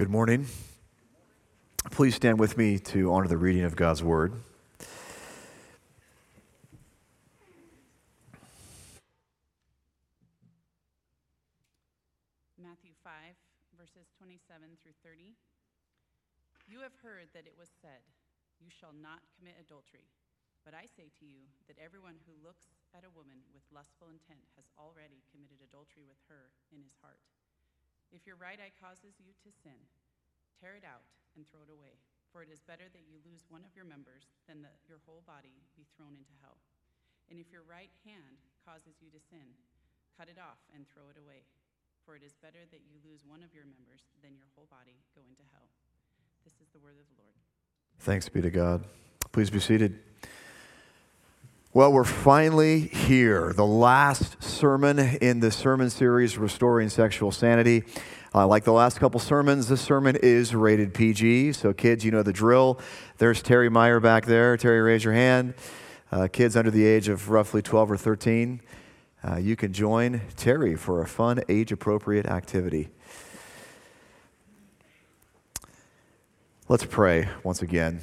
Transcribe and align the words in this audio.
Good 0.00 0.08
morning. 0.08 0.48
Please 1.92 2.16
stand 2.16 2.40
with 2.40 2.56
me 2.56 2.80
to 2.88 3.12
honor 3.12 3.28
the 3.28 3.36
reading 3.36 3.68
of 3.68 3.76
God's 3.76 4.00
Word. 4.00 4.32
Matthew 12.56 12.96
5, 13.04 13.12
verses 13.76 14.08
27 14.16 14.40
through 14.80 14.96
30. 15.04 15.36
You 16.64 16.80
have 16.80 16.96
heard 17.04 17.28
that 17.36 17.44
it 17.44 17.52
was 17.52 17.68
said, 17.68 18.00
You 18.56 18.72
shall 18.72 18.96
not 18.96 19.20
commit 19.36 19.60
adultery. 19.60 20.08
But 20.64 20.72
I 20.72 20.88
say 20.88 21.12
to 21.20 21.28
you 21.28 21.44
that 21.68 21.76
everyone 21.76 22.16
who 22.24 22.32
looks 22.40 22.72
at 22.96 23.04
a 23.04 23.12
woman 23.12 23.44
with 23.52 23.68
lustful 23.68 24.08
intent 24.08 24.48
has 24.56 24.64
already 24.80 25.20
committed 25.28 25.60
adultery 25.60 26.08
with 26.08 26.24
her 26.32 26.48
in 26.72 26.80
his 26.80 26.96
heart. 27.04 27.20
If 28.10 28.26
your 28.26 28.36
right 28.36 28.58
eye 28.58 28.74
causes 28.74 29.18
you 29.22 29.30
to 29.46 29.50
sin, 29.62 29.78
tear 30.58 30.74
it 30.74 30.86
out 30.86 31.06
and 31.38 31.46
throw 31.46 31.62
it 31.62 31.70
away. 31.70 31.98
For 32.30 32.42
it 32.42 32.50
is 32.50 32.62
better 32.62 32.86
that 32.90 33.06
you 33.10 33.18
lose 33.26 33.46
one 33.50 33.66
of 33.66 33.74
your 33.74 33.86
members 33.86 34.30
than 34.46 34.62
that 34.62 34.78
your 34.86 35.02
whole 35.02 35.22
body 35.26 35.62
be 35.74 35.86
thrown 35.94 36.14
into 36.14 36.34
hell. 36.42 36.58
And 37.30 37.38
if 37.38 37.50
your 37.50 37.66
right 37.66 37.90
hand 38.06 38.42
causes 38.62 38.98
you 39.02 39.10
to 39.10 39.18
sin, 39.18 39.54
cut 40.14 40.30
it 40.30 40.38
off 40.38 40.62
and 40.74 40.86
throw 40.86 41.10
it 41.10 41.18
away. 41.18 41.46
For 42.06 42.14
it 42.14 42.22
is 42.22 42.34
better 42.38 42.66
that 42.70 42.86
you 42.86 42.98
lose 43.02 43.26
one 43.26 43.42
of 43.42 43.54
your 43.54 43.66
members 43.66 44.06
than 44.22 44.34
your 44.34 44.50
whole 44.54 44.70
body 44.70 45.02
go 45.14 45.22
into 45.26 45.42
hell. 45.54 45.70
This 46.42 46.54
is 46.62 46.70
the 46.74 46.82
word 46.82 46.98
of 46.98 47.06
the 47.10 47.18
Lord. 47.18 47.38
Thanks 48.02 48.28
be 48.30 48.42
to 48.42 48.50
God. 48.50 48.86
Please 49.30 49.50
be 49.50 49.60
seated. 49.60 49.98
Well, 51.72 51.92
we're 51.92 52.02
finally 52.02 52.80
here. 52.80 53.52
The 53.52 53.64
last 53.64 54.42
sermon 54.42 54.98
in 54.98 55.38
the 55.38 55.52
sermon 55.52 55.88
series, 55.88 56.36
Restoring 56.36 56.88
Sexual 56.88 57.30
Sanity. 57.30 57.84
Uh, 58.34 58.48
like 58.48 58.64
the 58.64 58.72
last 58.72 58.98
couple 58.98 59.20
sermons, 59.20 59.68
this 59.68 59.80
sermon 59.80 60.16
is 60.16 60.52
rated 60.52 60.92
PG. 60.92 61.52
So, 61.52 61.72
kids, 61.72 62.04
you 62.04 62.10
know 62.10 62.24
the 62.24 62.32
drill. 62.32 62.80
There's 63.18 63.40
Terry 63.40 63.68
Meyer 63.68 64.00
back 64.00 64.26
there. 64.26 64.56
Terry, 64.56 64.80
raise 64.80 65.04
your 65.04 65.12
hand. 65.14 65.54
Uh, 66.10 66.26
kids 66.26 66.56
under 66.56 66.72
the 66.72 66.84
age 66.84 67.06
of 67.06 67.30
roughly 67.30 67.62
12 67.62 67.92
or 67.92 67.96
13, 67.96 68.60
uh, 69.22 69.36
you 69.36 69.54
can 69.54 69.72
join 69.72 70.22
Terry 70.36 70.74
for 70.74 71.00
a 71.00 71.06
fun, 71.06 71.40
age 71.48 71.70
appropriate 71.70 72.26
activity. 72.26 72.88
Let's 76.66 76.84
pray 76.84 77.28
once 77.44 77.62
again. 77.62 78.00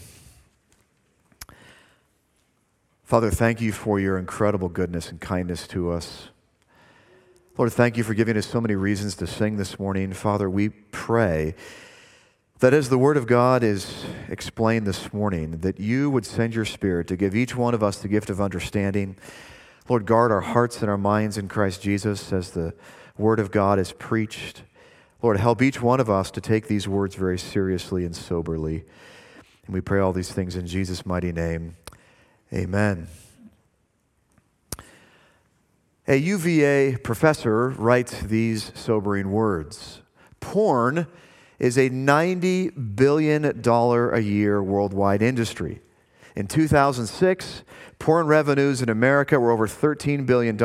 Father, 3.08 3.32
thank 3.32 3.62
you 3.62 3.72
for 3.72 4.02
your 4.02 4.18
incredible 4.18 4.68
goodness 4.68 5.12
and 5.12 5.22
kindness 5.22 5.66
to 5.70 5.92
us. 5.92 6.28
Lord, 7.58 7.72
thank 7.72 7.96
you 7.96 8.04
for 8.04 8.14
giving 8.14 8.36
us 8.36 8.46
so 8.46 8.60
many 8.60 8.76
reasons 8.76 9.16
to 9.16 9.28
sing 9.28 9.56
this 9.56 9.80
morning. 9.80 10.12
Father, 10.12 10.50
we 10.50 10.68
pray 10.68 11.56
that 12.60 12.74
as 12.74 12.90
the 12.90 12.98
Word 12.98 13.16
of 13.16 13.26
God 13.26 13.64
is 13.64 14.04
explained 14.28 14.86
this 14.86 15.14
morning, 15.14 15.60
that 15.60 15.80
you 15.80 16.10
would 16.10 16.26
send 16.26 16.54
your 16.54 16.66
Spirit 16.66 17.08
to 17.08 17.16
give 17.16 17.34
each 17.34 17.56
one 17.56 17.74
of 17.74 17.82
us 17.82 17.98
the 17.98 18.10
gift 18.10 18.30
of 18.30 18.42
understanding. 18.42 19.16
Lord, 19.88 20.06
guard 20.06 20.30
our 20.30 20.42
hearts 20.42 20.82
and 20.82 20.90
our 20.92 20.98
minds 20.98 21.38
in 21.38 21.48
Christ 21.48 21.82
Jesus 21.82 22.34
as 22.34 22.52
the 22.52 22.74
Word 23.18 23.40
of 23.40 23.52
God 23.52 23.80
is 23.80 23.94
preached. 23.94 24.64
Lord, 25.22 25.38
help 25.38 25.62
each 25.62 25.82
one 25.82 26.02
of 26.02 26.10
us 26.10 26.30
to 26.32 26.42
take 26.42 26.68
these 26.68 26.90
words 26.90 27.16
very 27.16 27.40
seriously 27.40 28.04
and 28.04 28.14
soberly. 28.14 28.84
And 29.66 29.74
we 29.74 29.80
pray 29.80 30.02
all 30.02 30.12
these 30.12 30.34
things 30.34 30.58
in 30.58 30.68
Jesus' 30.68 31.06
mighty 31.06 31.32
name. 31.32 31.78
Amen. 32.53 33.08
A 36.08 36.16
UVA 36.16 36.95
professor 36.98 37.70
writes 37.70 38.22
these 38.22 38.72
sobering 38.73 39.31
words 39.31 40.02
Porn 40.39 41.08
is 41.59 41.78
a 41.78 41.89
$90 41.89 42.95
billion 42.95 43.62
a 43.66 44.20
year 44.20 44.64
worldwide 44.64 45.22
industry. 45.22 45.81
In 46.36 46.48
2006, 46.48 47.64
porn 48.00 48.27
revenues 48.27 48.82
in 48.82 48.89
America 48.89 49.39
were 49.39 49.52
over 49.52 49.67
$13 49.67 50.26
billion. 50.26 50.55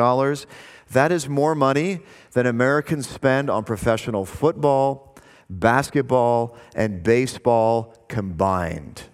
That 0.91 1.11
is 1.11 1.27
more 1.27 1.55
money 1.55 2.01
than 2.31 2.45
Americans 2.45 3.09
spend 3.09 3.49
on 3.49 3.63
professional 3.63 4.25
football, 4.25 5.17
basketball, 5.49 6.55
and 6.75 7.03
baseball 7.03 7.95
combined. 8.07 9.09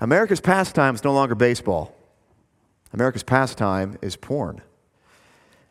America's 0.00 0.40
pastime 0.40 0.94
is 0.94 1.04
no 1.04 1.12
longer 1.12 1.34
baseball. 1.34 1.94
America's 2.92 3.22
pastime 3.22 3.98
is 4.00 4.16
porn. 4.16 4.62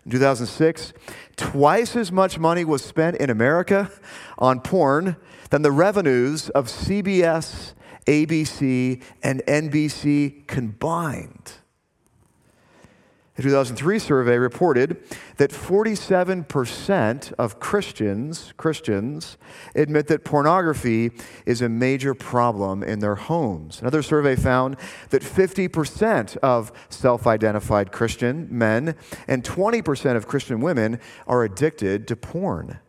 In 0.06 0.12
2006, 0.12 0.94
twice 1.36 1.96
as 1.96 2.12
much 2.12 2.40
money 2.40 2.64
was 2.64 2.84
spent 2.84 3.18
in 3.18 3.30
America 3.30 3.92
on 4.38 4.62
porn 4.62 5.18
than 5.50 5.62
the 5.62 5.72
revenues 5.72 6.50
of 6.50 6.68
CBS, 6.68 7.74
ABC, 8.06 9.02
and 9.24 9.42
NBC 9.48 10.48
combined. 10.48 11.54
A 13.38 13.44
2003 13.44 14.00
survey 14.00 14.40
reported 14.40 14.98
that 15.38 15.52
47% 15.52 17.34
of 17.34 17.60
Christians, 17.60 18.52
Christians 18.58 19.38
admit 19.76 20.08
that 20.08 20.26
pornography 20.26 21.12
is 21.46 21.62
a 21.62 21.70
major 21.70 22.16
problem 22.16 22.82
in 22.82 22.98
their 22.98 23.14
homes. 23.14 23.80
Another 23.80 24.02
survey 24.02 24.36
found 24.36 24.76
that 25.12 25.22
50% 25.22 26.36
of 26.38 26.72
self-identified 26.90 27.92
Christian 27.92 28.48
men 28.50 28.96
and 29.28 29.44
20% 29.44 30.16
of 30.16 30.28
Christian 30.28 30.60
women 30.60 31.00
are 31.28 31.44
addicted 31.44 32.08
to 32.08 32.16
porn. 32.16 32.80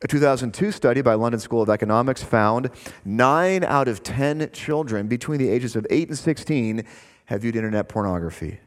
A 0.00 0.08
2002 0.08 0.72
study 0.72 1.02
by 1.02 1.12
London 1.12 1.40
School 1.40 1.60
of 1.60 1.68
Economics 1.68 2.22
found 2.22 2.70
9 3.04 3.64
out 3.64 3.88
of 3.88 4.02
10 4.02 4.52
children 4.52 5.06
between 5.06 5.38
the 5.38 5.50
ages 5.50 5.76
of 5.76 5.86
8 5.90 6.08
and 6.08 6.18
16 6.18 6.82
have 7.26 7.42
viewed 7.42 7.56
internet 7.56 7.90
pornography 7.90 8.60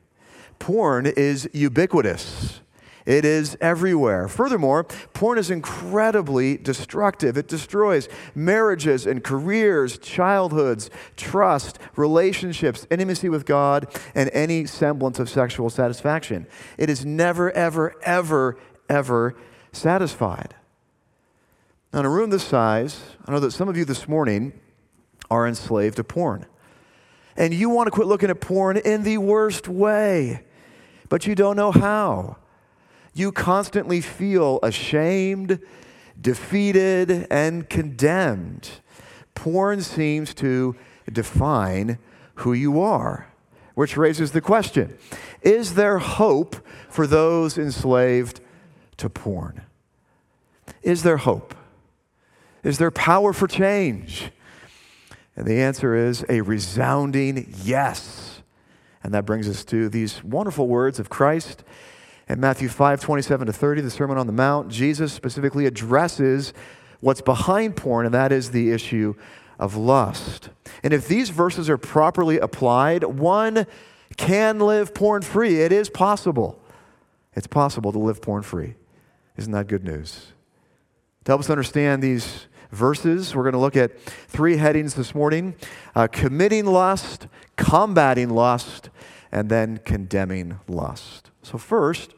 porn 0.63 1.05
is 1.05 1.49
ubiquitous. 1.51 2.61
It 3.05 3.25
is 3.25 3.57
everywhere. 3.59 4.29
Furthermore, 4.29 4.85
porn 4.85 5.37
is 5.37 5.51
incredibly 5.51 6.55
destructive. 6.55 7.37
It 7.37 7.49
destroys 7.49 8.07
marriages 8.33 9.05
and 9.05 9.21
careers, 9.21 9.97
childhoods, 9.97 10.89
trust, 11.17 11.79
relationships, 11.97 12.87
intimacy 12.89 13.27
with 13.27 13.45
God, 13.45 13.93
and 14.15 14.29
any 14.31 14.65
semblance 14.65 15.19
of 15.19 15.29
sexual 15.29 15.69
satisfaction. 15.69 16.47
It 16.77 16.89
is 16.89 17.05
never, 17.05 17.51
ever, 17.51 17.95
ever, 18.01 18.57
ever 18.87 19.35
satisfied. 19.73 20.55
Now, 21.91 21.99
in 21.99 22.05
a 22.05 22.09
room 22.09 22.29
this 22.29 22.45
size, 22.45 23.01
I 23.25 23.33
know 23.33 23.41
that 23.41 23.51
some 23.51 23.67
of 23.67 23.75
you 23.75 23.83
this 23.83 24.07
morning 24.07 24.53
are 25.29 25.45
enslaved 25.45 25.97
to 25.97 26.05
porn. 26.05 26.45
And 27.35 27.53
you 27.53 27.69
want 27.69 27.87
to 27.87 27.91
quit 27.91 28.07
looking 28.07 28.29
at 28.29 28.39
porn 28.39 28.77
in 28.77 29.03
the 29.03 29.17
worst 29.17 29.67
way 29.67 30.45
but 31.13 31.27
you 31.27 31.35
don't 31.35 31.55
know 31.55 31.71
how. 31.71 32.37
You 33.13 33.31
constantly 33.31 34.01
feel 34.01 34.57
ashamed, 34.63 35.59
defeated, 36.19 37.27
and 37.29 37.69
condemned. 37.69 38.71
Porn 39.35 39.81
seems 39.81 40.33
to 40.33 40.75
define 41.11 41.99
who 42.37 42.53
you 42.53 42.81
are, 42.81 43.27
which 43.75 43.95
raises 43.95 44.31
the 44.31 44.41
question 44.41 44.97
Is 45.43 45.75
there 45.75 45.99
hope 45.99 46.55
for 46.89 47.05
those 47.05 47.59
enslaved 47.59 48.41
to 48.97 49.07
porn? 49.07 49.61
Is 50.81 51.03
there 51.03 51.17
hope? 51.17 51.53
Is 52.63 52.79
there 52.79 52.89
power 52.89 53.33
for 53.33 53.47
change? 53.47 54.31
And 55.35 55.45
the 55.45 55.61
answer 55.61 55.93
is 55.93 56.25
a 56.27 56.41
resounding 56.41 57.53
yes. 57.61 58.32
And 59.03 59.13
that 59.13 59.25
brings 59.25 59.49
us 59.49 59.63
to 59.65 59.89
these 59.89 60.23
wonderful 60.23 60.67
words 60.67 60.99
of 60.99 61.09
Christ. 61.09 61.63
In 62.29 62.39
Matthew 62.39 62.69
5 62.69 63.01
27 63.01 63.47
to 63.47 63.53
30, 63.53 63.81
the 63.81 63.89
Sermon 63.89 64.17
on 64.17 64.27
the 64.27 64.33
Mount, 64.33 64.69
Jesus 64.69 65.11
specifically 65.11 65.65
addresses 65.65 66.53
what's 67.01 67.21
behind 67.21 67.75
porn, 67.75 68.05
and 68.05 68.15
that 68.15 68.31
is 68.31 68.51
the 68.51 68.71
issue 68.71 69.13
of 69.59 69.75
lust. 69.75 70.49
And 70.83 70.93
if 70.93 71.07
these 71.07 71.29
verses 71.29 71.69
are 71.69 71.77
properly 71.77 72.39
applied, 72.39 73.03
one 73.03 73.67
can 74.15 74.59
live 74.59 74.93
porn 74.93 75.21
free. 75.21 75.61
It 75.61 75.71
is 75.71 75.89
possible. 75.89 76.59
It's 77.35 77.47
possible 77.47 77.91
to 77.91 77.99
live 77.99 78.21
porn 78.21 78.43
free. 78.43 78.75
Isn't 79.37 79.51
that 79.51 79.67
good 79.67 79.83
news? 79.83 80.33
To 81.25 81.31
help 81.31 81.41
us 81.41 81.49
understand 81.49 82.01
these 82.01 82.47
verses. 82.71 83.35
We're 83.35 83.43
going 83.43 83.53
to 83.53 83.59
look 83.59 83.77
at 83.77 83.99
three 83.99 84.57
headings 84.57 84.95
this 84.95 85.15
morning 85.15 85.55
uh, 85.95 86.07
committing 86.11 86.65
lust, 86.65 87.27
combating 87.55 88.29
lust, 88.29 88.89
and 89.31 89.49
then 89.49 89.79
condemning 89.79 90.59
lust. 90.67 91.31
So, 91.41 91.57
first 91.57 92.13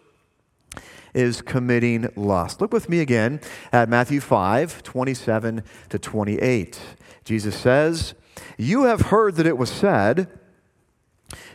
is 1.13 1.41
committing 1.41 2.09
lust. 2.15 2.59
Look 2.59 2.73
with 2.73 2.89
me 2.89 2.99
again 2.99 3.39
at 3.71 3.89
Matthew 3.89 4.19
5 4.19 4.83
27 4.83 5.63
to 5.89 5.99
28. 5.99 6.79
Jesus 7.23 7.55
says, 7.55 8.13
You 8.57 8.83
have 8.83 9.01
heard 9.01 9.35
that 9.35 9.47
it 9.47 9.57
was 9.57 9.71
said, 9.71 10.27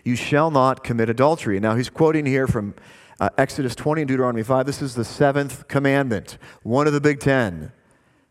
You 0.03 0.17
shall 0.17 0.51
not 0.51 0.83
commit 0.83 1.11
adultery. 1.11 1.61
Now, 1.61 1.77
he's 1.77 1.91
quoting 1.91 2.27
here 2.27 2.47
from 2.47 2.75
uh, 3.21 3.29
Exodus 3.37 3.75
20 3.75 4.03
and 4.03 4.09
Deuteronomy 4.09 4.43
5. 4.43 4.65
This 4.65 4.81
is 4.81 4.95
the 4.95 5.05
seventh 5.05 5.69
commandment, 5.69 6.39
one 6.63 6.87
of 6.87 6.95
the 6.95 7.01
big 7.01 7.21
ten. 7.21 7.71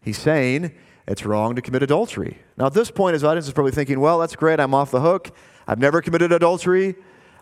He's 0.02 0.18
saying 0.18 0.72
it's 1.08 1.26
wrong 1.26 1.56
to 1.56 1.62
commit 1.62 1.84
adultery. 1.84 2.40
Now, 2.60 2.66
at 2.66 2.74
this 2.74 2.92
point, 2.92 3.14
his 3.14 3.24
audience 3.24 3.48
is 3.48 3.54
probably 3.54 3.72
thinking, 3.72 4.02
well, 4.02 4.20
that's 4.20 4.36
great. 4.36 4.60
I'm 4.60 4.74
off 4.74 4.92
the 4.92 5.00
hook. 5.00 5.32
I've 5.66 5.80
never 5.80 6.02
committed 6.02 6.34
adultery. 6.34 6.96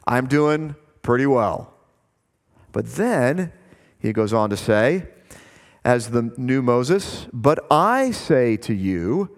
I'm 0.05 0.27
doing 0.27 0.75
pretty 1.01 1.25
well. 1.25 1.73
But 2.71 2.85
then 2.93 3.51
he 3.99 4.13
goes 4.13 4.31
on 4.31 4.51
to 4.51 4.57
say, 4.57 5.07
as 5.83 6.11
the 6.11 6.31
new 6.37 6.61
Moses, 6.61 7.27
but 7.33 7.65
I 7.71 8.11
say 8.11 8.57
to 8.57 8.73
you 8.73 9.35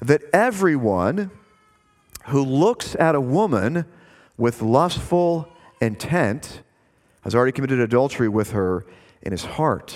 that 0.00 0.22
everyone 0.32 1.30
who 2.26 2.44
looks 2.44 2.96
at 2.96 3.14
a 3.14 3.20
woman 3.20 3.84
with 4.36 4.62
lustful 4.62 5.48
intent 5.80 6.62
has 7.22 7.34
already 7.34 7.52
committed 7.52 7.78
adultery 7.78 8.28
with 8.28 8.52
her 8.52 8.86
in 9.22 9.32
his 9.32 9.44
heart. 9.44 9.94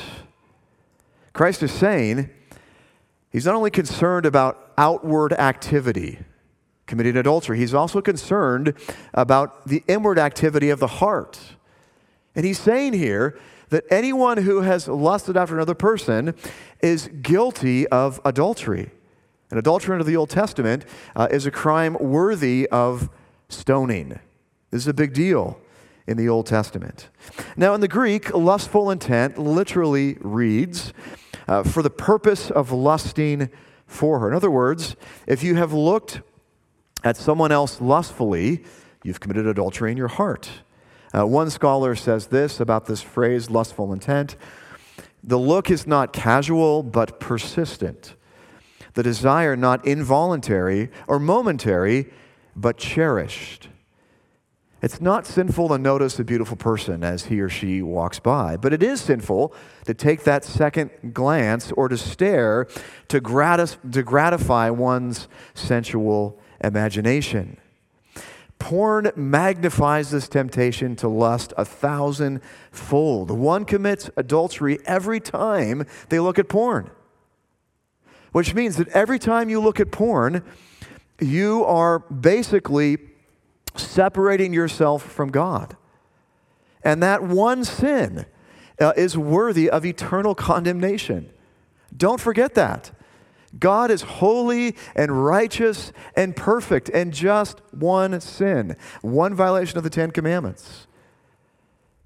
Christ 1.33 1.63
is 1.63 1.73
saying 1.73 2.31
he's 3.35 3.45
not 3.45 3.57
only 3.57 3.71
concerned 3.71 4.25
about 4.25 4.73
outward 4.79 5.33
activity, 5.33 6.21
committing 6.87 7.17
adultery, 7.17 7.59
he's 7.59 7.75
also 7.75 8.01
concerned 8.01 8.73
about 9.13 9.67
the 9.67 9.83
inward 9.89 10.19
activity 10.19 10.71
of 10.71 10.79
the 10.79 10.87
heart. 10.87 11.41
And 12.37 12.47
he's 12.47 12.61
saying 12.61 12.93
here 12.93 13.37
that 13.71 13.85
anyone 13.91 14.39
who 14.39 14.61
has 14.61 14.87
lusted 14.87 15.37
after 15.37 15.57
another 15.57 15.75
person 15.75 16.35
is 16.81 17.09
guilty 17.23 17.89
of 17.89 18.21
adultery. 18.25 18.93
And 19.51 19.59
adultery 19.59 19.95
under 19.95 20.05
the 20.05 20.17
Old 20.17 20.31
Testament 20.31 20.85
uh, 21.17 21.27
is 21.29 21.45
a 21.45 21.51
crime 21.51 21.95
worthy 21.95 22.69
of 22.71 23.11
stoning. 23.49 24.21
This 24.71 24.83
is 24.83 24.89
a 24.89 24.95
big 24.95 25.13
deal 25.13 25.59
in 26.07 26.17
the 26.17 26.29
Old 26.29 26.47
Testament. 26.47 27.09
Now, 27.57 27.75
in 27.75 27.81
the 27.81 27.89
Greek, 27.89 28.33
lustful 28.33 28.91
intent 28.91 29.39
literally 29.39 30.19
reads, 30.21 30.93
uh, 31.49 31.63
for 31.63 31.83
the 31.83 31.91
purpose 31.91 32.51
of 32.51 32.73
lusting 32.73 33.51
for 33.87 34.19
her. 34.21 34.29
In 34.29 34.35
other 34.35 34.51
words, 34.51 34.97
if 35.27 35.43
you 35.43 35.57
have 35.57 35.73
looked 35.73 36.21
at 37.03 37.17
someone 37.17 37.53
else 37.53 37.81
lustfully, 37.81 38.65
you've 39.03 39.21
committed 39.21 39.47
adultery 39.47 39.91
in 39.91 39.97
your 39.97 40.09
heart. 40.09 40.51
Uh, 41.13 41.27
one 41.27 41.51
scholar 41.51 41.95
says 41.95 42.29
this 42.29 42.61
about 42.61 42.87
this 42.87 43.03
phrase, 43.03 43.51
lustful 43.51 43.93
intent 43.93 44.37
the 45.27 45.39
look 45.39 45.71
is 45.71 45.87
not 45.87 46.13
casual, 46.13 46.83
but 46.83 47.19
persistent. 47.19 48.15
The 48.93 49.03
desire 49.03 49.57
not 49.57 49.85
involuntary 49.87 50.91
or 51.09 51.19
momentary, 51.19 52.13
but 52.55 52.77
cherished. 52.77 53.69
It's 54.85 55.01
not 55.01 55.27
sinful 55.27 55.71
to 55.71 55.79
notice 55.79 56.19
a 56.19 56.25
beautiful 56.25 56.59
person 56.59 57.03
as 57.03 57.25
he 57.25 57.41
or 57.41 57.49
she 57.49 57.81
walks 57.81 58.19
by, 58.19 58.59
but 58.59 58.75
it 58.75 58.83
is 58.83 59.01
sinful 59.01 59.55
to 59.87 59.95
take 59.95 60.25
that 60.25 60.45
second 60.45 61.15
glance 61.15 61.73
or 61.73 61.89
to 61.89 61.97
stare 61.97 62.67
to, 63.09 63.19
gratis- 63.19 63.79
to 63.93 64.03
gratify 64.03 64.69
one's 64.69 65.27
sensual 65.55 66.39
imagination. 66.63 67.57
Porn 68.59 69.11
magnifies 69.17 70.11
this 70.11 70.29
temptation 70.29 70.97
to 70.97 71.09
lust 71.09 71.55
a 71.57 71.65
thousandfold. 71.65 73.31
One 73.31 73.65
commits 73.65 74.11
adultery 74.19 74.81
every 74.85 75.19
time 75.19 75.87
they 76.11 76.21
look 76.21 76.39
at 76.39 76.51
porn, 76.51 76.91
which 78.33 78.55
means 78.55 78.77
that 78.77 78.89
every 78.89 79.19
time 79.19 79.49
you 79.49 79.63
look 79.63 79.81
at 79.81 79.91
porn, 79.91 80.45
you 81.19 81.65
are 81.65 82.01
basically 82.01 82.99
separating 83.77 84.53
yourself 84.53 85.03
from 85.03 85.31
God. 85.31 85.77
And 86.83 87.03
that 87.03 87.23
one 87.23 87.65
sin 87.65 88.27
uh, 88.81 88.93
is 88.97 89.17
worthy 89.17 89.71
of 89.71 89.85
eternal 89.85 90.35
condemnation. 90.35 91.31
Don't 91.97 92.21
forget 92.21 92.55
that. 92.55 92.91
God 93.59 93.91
is 93.91 94.03
holy 94.03 94.77
and 94.97 95.25
righteous 95.25 95.93
and 96.17 96.35
perfect, 96.35 96.89
and 96.89 97.13
just 97.13 97.61
one 97.71 98.21
sin, 98.21 98.77
one 99.01 99.35
violation 99.35 99.79
of 99.79 99.85
the 99.85 99.91
Ten 99.91 100.11
Commandments, 100.11 100.87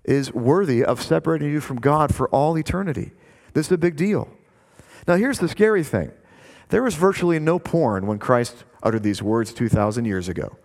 is 0.05 0.32
worthy 0.32 0.85
of 0.85 1.03
separating 1.03 1.50
you 1.50 1.61
from 1.61 1.81
God 1.81 2.15
for 2.15 2.29
all 2.29 2.59
eternity. 2.59 3.12
This 3.55 3.67
is 3.67 3.73
a 3.73 3.79
big 3.79 3.97
deal. 3.97 4.29
Now, 5.06 5.17
here's 5.17 5.38
the 5.38 5.49
scary 5.49 5.82
thing 5.82 6.12
there 6.69 6.82
was 6.82 6.94
virtually 6.94 7.38
no 7.38 7.59
porn 7.59 8.06
when 8.06 8.19
Christ 8.19 8.65
uttered 8.82 9.03
these 9.03 9.23
words 9.23 9.53
2,000 9.55 10.05
years 10.05 10.29
ago. 10.29 10.56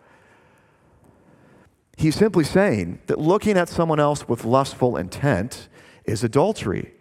He's 1.97 2.15
simply 2.15 2.43
saying 2.43 2.99
that 3.07 3.19
looking 3.19 3.57
at 3.57 3.69
someone 3.69 3.99
else 3.99 4.27
with 4.27 4.45
lustful 4.45 4.97
intent 4.97 5.67
is 6.05 6.23
adultery. 6.23 6.93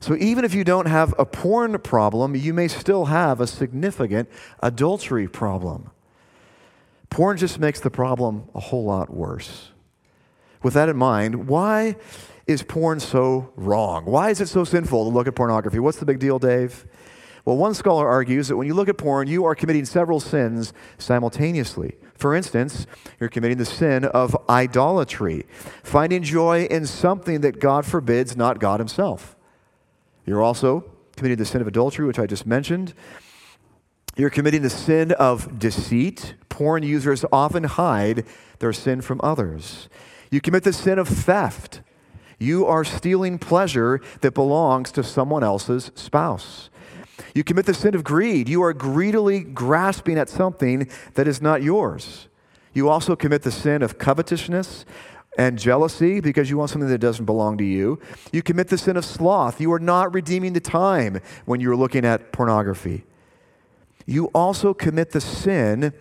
So 0.00 0.16
even 0.16 0.44
if 0.44 0.52
you 0.52 0.64
don't 0.64 0.86
have 0.86 1.14
a 1.16 1.24
porn 1.24 1.78
problem, 1.78 2.34
you 2.34 2.52
may 2.52 2.66
still 2.66 3.04
have 3.04 3.40
a 3.40 3.46
significant 3.46 4.28
adultery 4.60 5.28
problem. 5.28 5.90
Porn 7.08 7.36
just 7.36 7.60
makes 7.60 7.78
the 7.78 7.90
problem 7.90 8.48
a 8.54 8.60
whole 8.60 8.84
lot 8.84 9.10
worse. 9.14 9.70
With 10.62 10.74
that 10.74 10.88
in 10.88 10.96
mind, 10.96 11.46
why 11.46 11.96
is 12.46 12.62
porn 12.64 12.98
so 12.98 13.52
wrong? 13.54 14.04
Why 14.04 14.30
is 14.30 14.40
it 14.40 14.48
so 14.48 14.64
sinful 14.64 15.04
to 15.04 15.10
look 15.10 15.28
at 15.28 15.36
pornography? 15.36 15.78
What's 15.78 15.98
the 15.98 16.06
big 16.06 16.18
deal, 16.18 16.38
Dave? 16.40 16.84
Well, 17.44 17.56
one 17.56 17.74
scholar 17.74 18.08
argues 18.08 18.48
that 18.48 18.56
when 18.56 18.66
you 18.66 18.74
look 18.74 18.88
at 18.88 18.98
porn, 18.98 19.28
you 19.28 19.44
are 19.44 19.54
committing 19.54 19.84
several 19.84 20.20
sins 20.20 20.72
simultaneously. 20.98 21.96
For 22.22 22.36
instance, 22.36 22.86
you're 23.18 23.28
committing 23.28 23.58
the 23.58 23.64
sin 23.64 24.04
of 24.04 24.36
idolatry, 24.48 25.44
finding 25.82 26.22
joy 26.22 26.68
in 26.70 26.86
something 26.86 27.40
that 27.40 27.58
God 27.58 27.84
forbids, 27.84 28.36
not 28.36 28.60
God 28.60 28.78
Himself. 28.78 29.34
You're 30.24 30.40
also 30.40 30.84
committing 31.16 31.38
the 31.38 31.44
sin 31.44 31.60
of 31.60 31.66
adultery, 31.66 32.06
which 32.06 32.20
I 32.20 32.26
just 32.26 32.46
mentioned. 32.46 32.94
You're 34.16 34.30
committing 34.30 34.62
the 34.62 34.70
sin 34.70 35.10
of 35.10 35.58
deceit. 35.58 36.36
Porn 36.48 36.84
users 36.84 37.24
often 37.32 37.64
hide 37.64 38.24
their 38.60 38.72
sin 38.72 39.00
from 39.00 39.20
others. 39.24 39.88
You 40.30 40.40
commit 40.40 40.62
the 40.62 40.72
sin 40.72 41.00
of 41.00 41.08
theft. 41.08 41.80
You 42.38 42.66
are 42.66 42.84
stealing 42.84 43.40
pleasure 43.40 44.00
that 44.20 44.32
belongs 44.32 44.92
to 44.92 45.02
someone 45.02 45.42
else's 45.42 45.90
spouse. 45.96 46.70
You 47.34 47.44
commit 47.44 47.66
the 47.66 47.74
sin 47.74 47.94
of 47.94 48.04
greed. 48.04 48.48
You 48.48 48.62
are 48.62 48.72
greedily 48.72 49.40
grasping 49.40 50.18
at 50.18 50.28
something 50.28 50.88
that 51.14 51.28
is 51.28 51.40
not 51.40 51.62
yours. 51.62 52.28
You 52.72 52.88
also 52.88 53.16
commit 53.16 53.42
the 53.42 53.50
sin 53.50 53.82
of 53.82 53.98
covetousness 53.98 54.84
and 55.38 55.58
jealousy 55.58 56.20
because 56.20 56.50
you 56.50 56.58
want 56.58 56.70
something 56.70 56.88
that 56.88 56.98
doesn't 56.98 57.24
belong 57.24 57.58
to 57.58 57.64
you. 57.64 58.00
You 58.32 58.42
commit 58.42 58.68
the 58.68 58.78
sin 58.78 58.96
of 58.96 59.04
sloth. 59.04 59.60
You 59.60 59.72
are 59.72 59.78
not 59.78 60.14
redeeming 60.14 60.52
the 60.52 60.60
time 60.60 61.20
when 61.44 61.60
you're 61.60 61.76
looking 61.76 62.04
at 62.04 62.32
pornography. 62.32 63.04
You 64.06 64.26
also 64.34 64.74
commit 64.74 65.10
the 65.10 65.20
sin 65.20 65.92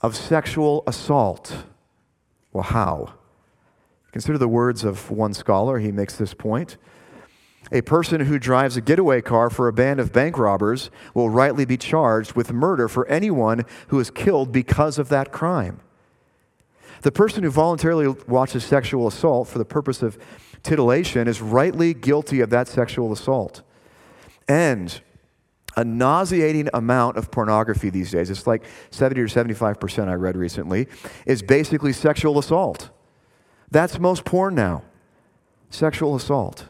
of 0.00 0.16
sexual 0.16 0.84
assault. 0.86 1.64
Well, 2.52 2.64
how? 2.64 3.14
Consider 4.12 4.38
the 4.38 4.48
words 4.48 4.84
of 4.84 5.10
one 5.10 5.34
scholar. 5.34 5.78
He 5.78 5.92
makes 5.92 6.16
this 6.16 6.34
point. 6.34 6.76
A 7.70 7.82
person 7.82 8.22
who 8.22 8.38
drives 8.38 8.76
a 8.76 8.80
getaway 8.80 9.20
car 9.20 9.50
for 9.50 9.68
a 9.68 9.72
band 9.72 10.00
of 10.00 10.12
bank 10.12 10.38
robbers 10.38 10.90
will 11.14 11.28
rightly 11.28 11.64
be 11.64 11.76
charged 11.76 12.32
with 12.32 12.52
murder 12.52 12.88
for 12.88 13.06
anyone 13.08 13.64
who 13.88 14.00
is 14.00 14.10
killed 14.10 14.52
because 14.52 14.98
of 14.98 15.08
that 15.10 15.32
crime. 15.32 15.80
The 17.02 17.12
person 17.12 17.42
who 17.42 17.50
voluntarily 17.50 18.08
watches 18.26 18.64
sexual 18.64 19.06
assault 19.06 19.48
for 19.48 19.58
the 19.58 19.64
purpose 19.64 20.02
of 20.02 20.18
titillation 20.62 21.28
is 21.28 21.40
rightly 21.40 21.94
guilty 21.94 22.40
of 22.40 22.50
that 22.50 22.68
sexual 22.68 23.12
assault. 23.12 23.62
And 24.48 25.00
a 25.76 25.84
nauseating 25.84 26.68
amount 26.74 27.16
of 27.16 27.30
pornography 27.30 27.90
these 27.90 28.10
days, 28.10 28.30
it's 28.30 28.46
like 28.46 28.64
70 28.90 29.20
or 29.20 29.28
75% 29.28 30.08
I 30.08 30.14
read 30.14 30.36
recently, 30.36 30.88
is 31.24 31.42
basically 31.42 31.92
sexual 31.92 32.38
assault. 32.38 32.90
That's 33.70 33.98
most 33.98 34.24
porn 34.24 34.54
now 34.54 34.82
sexual 35.70 36.16
assault. 36.16 36.66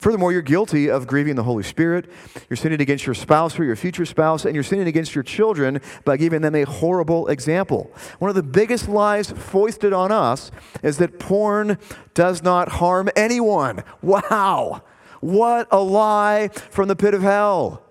Furthermore, 0.00 0.32
you're 0.32 0.40
guilty 0.40 0.88
of 0.88 1.06
grieving 1.06 1.36
the 1.36 1.42
Holy 1.42 1.62
Spirit. 1.62 2.10
You're 2.48 2.56
sinning 2.56 2.80
against 2.80 3.04
your 3.04 3.14
spouse 3.14 3.58
or 3.58 3.64
your 3.64 3.76
future 3.76 4.06
spouse, 4.06 4.46
and 4.46 4.54
you're 4.54 4.64
sinning 4.64 4.88
against 4.88 5.14
your 5.14 5.22
children 5.22 5.82
by 6.06 6.16
giving 6.16 6.40
them 6.40 6.54
a 6.54 6.64
horrible 6.64 7.28
example. 7.28 7.92
One 8.18 8.30
of 8.30 8.34
the 8.34 8.42
biggest 8.42 8.88
lies 8.88 9.30
foisted 9.30 9.92
on 9.92 10.10
us 10.10 10.50
is 10.82 10.96
that 10.98 11.18
porn 11.18 11.76
does 12.14 12.42
not 12.42 12.70
harm 12.70 13.10
anyone. 13.14 13.84
Wow! 14.00 14.82
What 15.20 15.68
a 15.70 15.80
lie 15.80 16.48
from 16.48 16.88
the 16.88 16.96
pit 16.96 17.12
of 17.12 17.20
hell. 17.20 17.82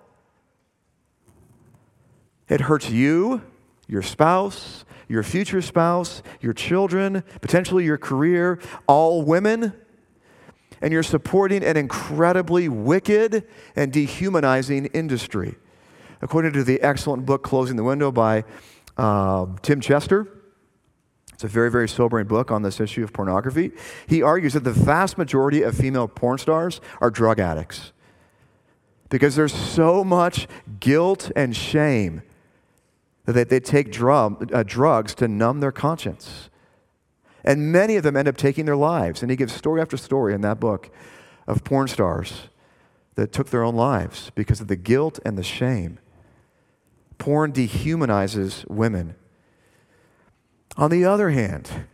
It 2.47 2.61
hurts 2.61 2.89
you, 2.89 3.43
your 3.87 4.01
spouse, 4.01 4.83
your 5.07 5.21
future 5.21 5.61
spouse, 5.61 6.23
your 6.41 6.53
children, 6.53 7.23
potentially 7.39 7.85
your 7.85 7.99
career, 7.99 8.59
all 8.87 9.21
women 9.21 9.73
and 10.81 10.93
you're 10.93 11.03
supporting 11.03 11.63
an 11.63 11.77
incredibly 11.77 12.69
wicked 12.69 13.47
and 13.75 13.91
dehumanizing 13.91 14.87
industry. 14.87 15.55
According 16.21 16.53
to 16.53 16.63
the 16.63 16.81
excellent 16.81 17.25
book 17.25 17.43
Closing 17.43 17.75
the 17.75 17.83
Window 17.83 18.11
by 18.11 18.43
uh, 18.97 19.45
Tim 19.61 19.79
Chester, 19.81 20.27
it's 21.33 21.43
a 21.45 21.47
very, 21.47 21.71
very 21.71 21.87
sobering 21.87 22.27
book 22.27 22.51
on 22.51 22.63
this 22.63 22.81
issue 22.81 23.03
of 23.03 23.13
pornography. 23.13 23.71
He 24.07 24.21
argues 24.21 24.53
that 24.53 24.65
the 24.65 24.73
vast 24.73 25.17
majority 25.17 25.61
of 25.61 25.77
female 25.77 26.07
porn 26.09 26.37
stars 26.37 26.81
are 26.99 27.09
drug 27.09 27.39
addicts. 27.39 27.93
because 29.09 29.35
there's 29.35 29.53
so 29.53 30.03
much 30.03 30.47
guilt 30.79 31.31
and 31.35 31.55
shame 31.55 32.21
that 33.25 33.49
they 33.49 33.59
take 33.59 33.91
drum, 33.91 34.37
uh, 34.53 34.63
drugs 34.63 35.13
to 35.15 35.27
numb 35.27 35.59
their 35.59 35.71
conscience. 35.71 36.49
And 37.43 37.71
many 37.71 37.95
of 37.95 38.03
them 38.03 38.17
end 38.17 38.27
up 38.27 38.37
taking 38.37 38.65
their 38.65 38.75
lives. 38.75 39.21
And 39.21 39.29
he 39.29 39.37
gives 39.37 39.53
story 39.53 39.81
after 39.81 39.97
story 39.97 40.33
in 40.33 40.41
that 40.41 40.59
book 40.59 40.89
of 41.47 41.63
porn 41.63 41.87
stars 41.87 42.49
that 43.15 43.31
took 43.31 43.49
their 43.49 43.63
own 43.63 43.75
lives 43.75 44.31
because 44.35 44.61
of 44.61 44.67
the 44.67 44.75
guilt 44.75 45.19
and 45.25 45.37
the 45.37 45.43
shame. 45.43 45.99
Porn 47.17 47.51
dehumanizes 47.51 48.65
women. 48.69 49.15
On 50.77 50.89
the 50.89 51.03
other 51.03 51.31
hand, 51.31 51.87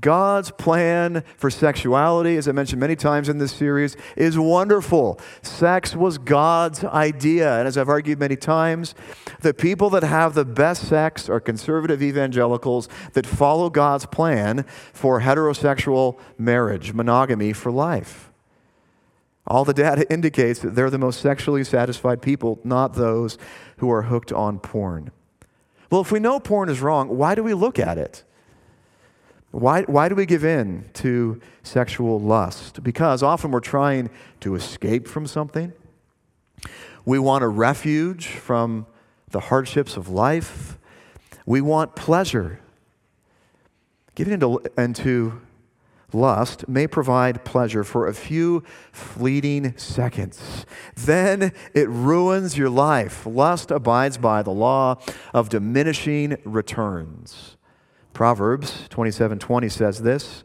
God's 0.00 0.50
plan 0.50 1.24
for 1.38 1.48
sexuality, 1.50 2.36
as 2.36 2.46
I 2.46 2.52
mentioned 2.52 2.78
many 2.78 2.94
times 2.94 3.30
in 3.30 3.38
this 3.38 3.52
series, 3.52 3.96
is 4.16 4.38
wonderful. 4.38 5.18
Sex 5.40 5.96
was 5.96 6.18
God's 6.18 6.84
idea. 6.84 7.58
And 7.58 7.66
as 7.66 7.78
I've 7.78 7.88
argued 7.88 8.18
many 8.18 8.36
times, 8.36 8.94
the 9.40 9.54
people 9.54 9.88
that 9.90 10.02
have 10.02 10.34
the 10.34 10.44
best 10.44 10.86
sex 10.86 11.30
are 11.30 11.40
conservative 11.40 12.02
evangelicals 12.02 12.88
that 13.14 13.26
follow 13.26 13.70
God's 13.70 14.04
plan 14.04 14.66
for 14.92 15.22
heterosexual 15.22 16.18
marriage, 16.36 16.92
monogamy 16.92 17.54
for 17.54 17.72
life. 17.72 18.30
All 19.46 19.64
the 19.64 19.72
data 19.72 20.10
indicates 20.12 20.60
that 20.60 20.74
they're 20.74 20.90
the 20.90 20.98
most 20.98 21.22
sexually 21.22 21.64
satisfied 21.64 22.20
people, 22.20 22.60
not 22.62 22.92
those 22.92 23.38
who 23.78 23.90
are 23.90 24.02
hooked 24.02 24.30
on 24.32 24.58
porn. 24.58 25.10
Well, 25.90 26.02
if 26.02 26.12
we 26.12 26.20
know 26.20 26.38
porn 26.38 26.68
is 26.68 26.82
wrong, 26.82 27.16
why 27.16 27.34
do 27.34 27.42
we 27.42 27.54
look 27.54 27.78
at 27.78 27.96
it? 27.96 28.24
Why, 29.50 29.82
why 29.82 30.08
do 30.08 30.14
we 30.14 30.26
give 30.26 30.44
in 30.44 30.90
to 30.94 31.40
sexual 31.62 32.20
lust? 32.20 32.82
Because 32.82 33.22
often 33.22 33.50
we're 33.50 33.60
trying 33.60 34.10
to 34.40 34.54
escape 34.54 35.08
from 35.08 35.26
something. 35.26 35.72
We 37.04 37.18
want 37.18 37.44
a 37.44 37.48
refuge 37.48 38.26
from 38.26 38.86
the 39.30 39.40
hardships 39.40 39.96
of 39.96 40.08
life. 40.08 40.78
We 41.46 41.60
want 41.62 41.96
pleasure. 41.96 42.60
Giving 44.14 44.34
into, 44.34 44.60
into 44.76 45.40
lust 46.12 46.68
may 46.68 46.86
provide 46.86 47.44
pleasure 47.44 47.84
for 47.84 48.06
a 48.06 48.14
few 48.14 48.62
fleeting 48.92 49.76
seconds. 49.78 50.66
Then 50.94 51.52
it 51.72 51.88
ruins 51.88 52.58
your 52.58 52.70
life. 52.70 53.24
Lust 53.24 53.70
abides 53.70 54.18
by 54.18 54.42
the 54.42 54.50
law 54.50 54.96
of 55.32 55.48
diminishing 55.48 56.36
returns. 56.44 57.57
Proverbs 58.18 58.88
27:20 58.88 59.70
says 59.70 60.02
this, 60.02 60.42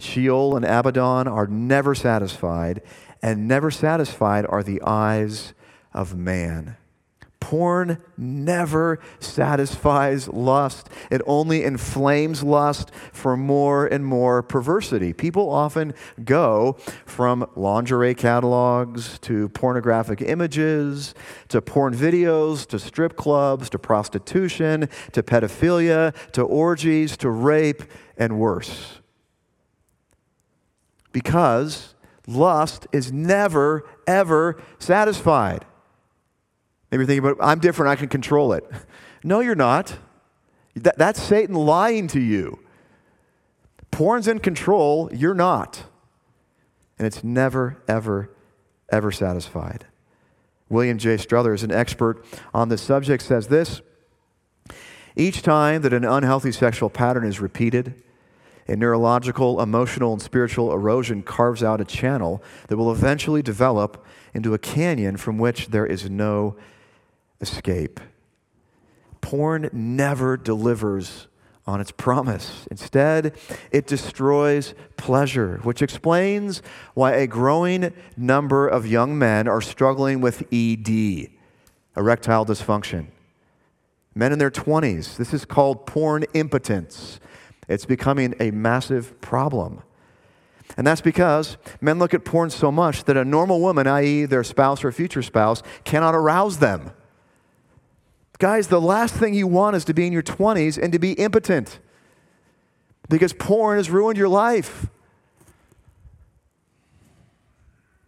Sheol 0.00 0.56
and 0.56 0.64
Abaddon 0.64 1.28
are 1.28 1.46
never 1.46 1.94
satisfied, 1.94 2.82
and 3.22 3.46
never 3.46 3.70
satisfied 3.70 4.44
are 4.48 4.64
the 4.64 4.82
eyes 4.84 5.54
of 5.92 6.16
man. 6.16 6.76
Porn 7.44 7.98
never 8.16 8.98
satisfies 9.20 10.28
lust. 10.28 10.88
It 11.10 11.20
only 11.26 11.62
inflames 11.62 12.42
lust 12.42 12.90
for 13.12 13.36
more 13.36 13.84
and 13.86 14.02
more 14.02 14.42
perversity. 14.42 15.12
People 15.12 15.50
often 15.50 15.92
go 16.24 16.78
from 17.04 17.46
lingerie 17.54 18.14
catalogs 18.14 19.18
to 19.18 19.50
pornographic 19.50 20.22
images 20.22 21.14
to 21.48 21.60
porn 21.60 21.94
videos 21.94 22.66
to 22.68 22.78
strip 22.78 23.14
clubs 23.14 23.68
to 23.68 23.78
prostitution 23.78 24.88
to 25.12 25.22
pedophilia 25.22 26.14
to 26.32 26.40
orgies 26.40 27.14
to 27.18 27.28
rape 27.28 27.82
and 28.16 28.38
worse. 28.38 29.02
Because 31.12 31.94
lust 32.26 32.86
is 32.90 33.12
never, 33.12 33.86
ever 34.06 34.58
satisfied. 34.78 35.66
Maybe 36.94 37.00
you're 37.00 37.06
thinking, 37.08 37.34
but 37.34 37.44
I'm 37.44 37.58
different, 37.58 37.90
I 37.90 37.96
can 37.96 38.08
control 38.08 38.52
it. 38.52 38.64
No, 39.24 39.40
you're 39.40 39.56
not. 39.56 39.98
That, 40.76 40.96
that's 40.96 41.20
Satan 41.20 41.56
lying 41.56 42.06
to 42.08 42.20
you. 42.20 42.60
Porn's 43.90 44.28
in 44.28 44.38
control, 44.38 45.10
you're 45.12 45.34
not. 45.34 45.86
And 46.96 47.04
it's 47.04 47.24
never, 47.24 47.82
ever, 47.88 48.30
ever 48.90 49.10
satisfied. 49.10 49.86
William 50.68 50.96
J. 50.96 51.16
Struthers, 51.16 51.64
an 51.64 51.72
expert 51.72 52.24
on 52.54 52.68
this 52.68 52.82
subject, 52.82 53.24
says 53.24 53.48
this 53.48 53.80
Each 55.16 55.42
time 55.42 55.82
that 55.82 55.92
an 55.92 56.04
unhealthy 56.04 56.52
sexual 56.52 56.90
pattern 56.90 57.24
is 57.24 57.40
repeated, 57.40 58.04
a 58.68 58.76
neurological, 58.76 59.60
emotional, 59.60 60.12
and 60.12 60.22
spiritual 60.22 60.72
erosion 60.72 61.24
carves 61.24 61.64
out 61.64 61.80
a 61.80 61.84
channel 61.84 62.40
that 62.68 62.76
will 62.76 62.92
eventually 62.92 63.42
develop 63.42 64.06
into 64.32 64.54
a 64.54 64.58
canyon 64.58 65.16
from 65.16 65.38
which 65.38 65.70
there 65.70 65.86
is 65.86 66.08
no 66.08 66.54
escape. 67.40 68.00
Porn 69.20 69.70
never 69.72 70.36
delivers 70.36 71.28
on 71.66 71.80
its 71.80 71.90
promise. 71.90 72.66
Instead, 72.70 73.34
it 73.70 73.86
destroys 73.86 74.74
pleasure, 74.96 75.58
which 75.62 75.80
explains 75.80 76.62
why 76.92 77.12
a 77.12 77.26
growing 77.26 77.92
number 78.16 78.68
of 78.68 78.86
young 78.86 79.18
men 79.18 79.48
are 79.48 79.62
struggling 79.62 80.20
with 80.20 80.42
ED, 80.52 81.30
erectile 81.96 82.44
dysfunction. 82.44 83.06
Men 84.14 84.32
in 84.32 84.38
their 84.38 84.50
20s, 84.50 85.16
this 85.16 85.32
is 85.32 85.44
called 85.44 85.86
porn 85.86 86.24
impotence. 86.34 87.18
It's 87.66 87.86
becoming 87.86 88.34
a 88.38 88.50
massive 88.50 89.20
problem. 89.20 89.82
And 90.76 90.86
that's 90.86 91.00
because 91.00 91.56
men 91.80 91.98
look 91.98 92.14
at 92.14 92.24
porn 92.24 92.50
so 92.50 92.70
much 92.70 93.04
that 93.04 93.16
a 93.16 93.24
normal 93.24 93.60
woman, 93.60 93.86
i.e., 93.86 94.24
their 94.24 94.44
spouse 94.44 94.84
or 94.84 94.92
future 94.92 95.22
spouse, 95.22 95.62
cannot 95.84 96.14
arouse 96.14 96.58
them. 96.58 96.90
Guys, 98.44 98.68
the 98.68 98.78
last 98.78 99.14
thing 99.14 99.32
you 99.32 99.46
want 99.46 99.74
is 99.74 99.86
to 99.86 99.94
be 99.94 100.06
in 100.06 100.12
your 100.12 100.22
20s 100.22 100.76
and 100.76 100.92
to 100.92 100.98
be 100.98 101.12
impotent 101.12 101.78
because 103.08 103.32
porn 103.32 103.78
has 103.78 103.88
ruined 103.88 104.18
your 104.18 104.28
life. 104.28 104.86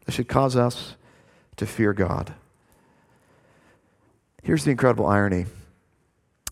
It 0.06 0.12
should 0.12 0.28
cause 0.28 0.54
us 0.54 0.96
to 1.56 1.64
fear 1.64 1.94
God. 1.94 2.34
Here's 4.42 4.62
the 4.62 4.70
incredible 4.72 5.06
irony 5.06 5.46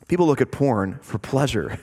people 0.08 0.26
look 0.26 0.40
at 0.40 0.50
porn 0.50 0.98
for 1.02 1.18
pleasure, 1.18 1.78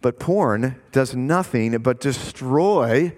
but 0.00 0.20
porn 0.20 0.80
does 0.92 1.16
nothing 1.16 1.76
but 1.78 1.98
destroy 1.98 3.12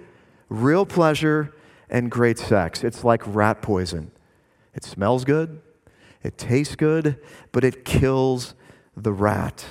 real 0.48 0.86
pleasure 0.86 1.54
and 1.90 2.10
great 2.10 2.38
sex. 2.38 2.82
It's 2.82 3.04
like 3.04 3.20
rat 3.26 3.60
poison. 3.60 4.10
It 4.72 4.84
smells 4.84 5.26
good, 5.26 5.60
it 6.22 6.38
tastes 6.38 6.76
good, 6.76 7.18
but 7.50 7.64
it 7.64 7.84
kills 7.84 8.54
the 8.96 9.12
rat. 9.12 9.64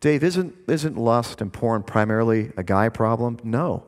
Dave, 0.00 0.22
isn't, 0.22 0.54
isn't 0.68 0.96
lust 0.96 1.40
and 1.40 1.52
porn 1.52 1.82
primarily 1.82 2.52
a 2.56 2.62
guy 2.62 2.88
problem? 2.88 3.38
No. 3.42 3.84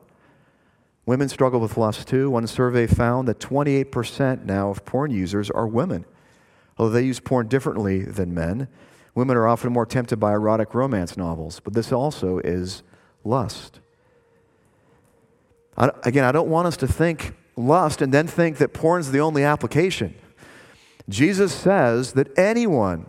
Women 1.05 1.29
struggle 1.29 1.59
with 1.59 1.77
lust 1.77 2.07
too. 2.07 2.29
One 2.29 2.47
survey 2.47 2.85
found 2.87 3.27
that 3.27 3.39
28% 3.39 4.45
now 4.45 4.69
of 4.69 4.85
porn 4.85 5.11
users 5.11 5.49
are 5.49 5.67
women. 5.67 6.05
Although 6.77 6.93
they 6.93 7.05
use 7.05 7.19
porn 7.19 7.47
differently 7.47 8.03
than 8.03 8.33
men, 8.33 8.67
women 9.15 9.37
are 9.37 9.47
often 9.47 9.71
more 9.71 9.85
tempted 9.85 10.17
by 10.17 10.33
erotic 10.33 10.73
romance 10.73 11.17
novels, 11.17 11.59
but 11.59 11.73
this 11.73 11.91
also 11.91 12.39
is 12.39 12.83
lust. 13.23 13.79
I, 15.77 15.91
again, 16.03 16.23
I 16.23 16.31
don't 16.31 16.49
want 16.49 16.67
us 16.67 16.77
to 16.77 16.87
think 16.87 17.35
lust 17.55 18.01
and 18.01 18.13
then 18.13 18.27
think 18.27 18.57
that 18.57 18.73
porn's 18.73 19.11
the 19.11 19.19
only 19.19 19.43
application. 19.43 20.15
Jesus 21.09 21.53
says 21.53 22.13
that 22.13 22.37
anyone, 22.37 23.07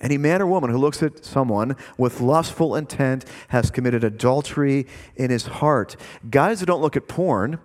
any 0.00 0.18
man 0.18 0.42
or 0.42 0.46
woman 0.46 0.70
who 0.70 0.78
looks 0.78 1.02
at 1.02 1.24
someone 1.24 1.76
with 1.96 2.20
lustful 2.20 2.74
intent 2.74 3.24
has 3.48 3.70
committed 3.70 4.02
adultery 4.04 4.86
in 5.16 5.30
his 5.30 5.46
heart. 5.46 5.96
Guys 6.28 6.60
who 6.60 6.66
don't 6.66 6.80
look 6.80 6.96
at 6.96 7.08
porn 7.08 7.58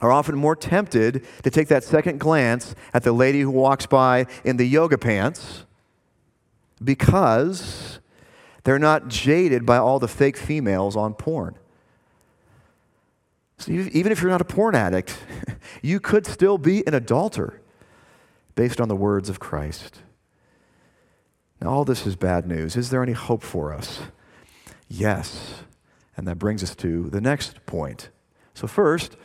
are 0.00 0.12
often 0.12 0.36
more 0.36 0.54
tempted 0.54 1.24
to 1.42 1.50
take 1.50 1.68
that 1.68 1.82
second 1.82 2.20
glance 2.20 2.74
at 2.92 3.02
the 3.02 3.12
lady 3.12 3.40
who 3.40 3.50
walks 3.50 3.86
by 3.86 4.26
in 4.44 4.56
the 4.56 4.66
yoga 4.66 4.98
pants 4.98 5.64
because 6.82 8.00
they're 8.64 8.78
not 8.78 9.08
jaded 9.08 9.64
by 9.64 9.78
all 9.78 9.98
the 9.98 10.08
fake 10.08 10.36
females 10.36 10.96
on 10.96 11.14
porn. 11.14 11.56
So 13.58 13.72
even 13.72 14.12
if 14.12 14.20
you're 14.20 14.30
not 14.30 14.40
a 14.40 14.44
porn 14.44 14.74
addict, 14.74 15.16
you 15.82 16.00
could 16.00 16.26
still 16.26 16.58
be 16.58 16.86
an 16.86 16.94
adulterer 16.94 17.60
based 18.54 18.80
on 18.80 18.88
the 18.88 18.96
words 18.96 19.28
of 19.28 19.40
Christ. 19.40 20.00
Now, 21.60 21.70
all 21.70 21.84
this 21.84 22.06
is 22.06 22.16
bad 22.16 22.46
news. 22.46 22.76
Is 22.76 22.90
there 22.90 23.02
any 23.02 23.12
hope 23.12 23.42
for 23.42 23.72
us? 23.72 24.00
Yes. 24.88 25.62
And 26.16 26.26
that 26.28 26.38
brings 26.38 26.62
us 26.62 26.74
to 26.76 27.08
the 27.10 27.20
next 27.20 27.64
point. 27.66 28.10
So, 28.54 28.66
first, 28.66 29.16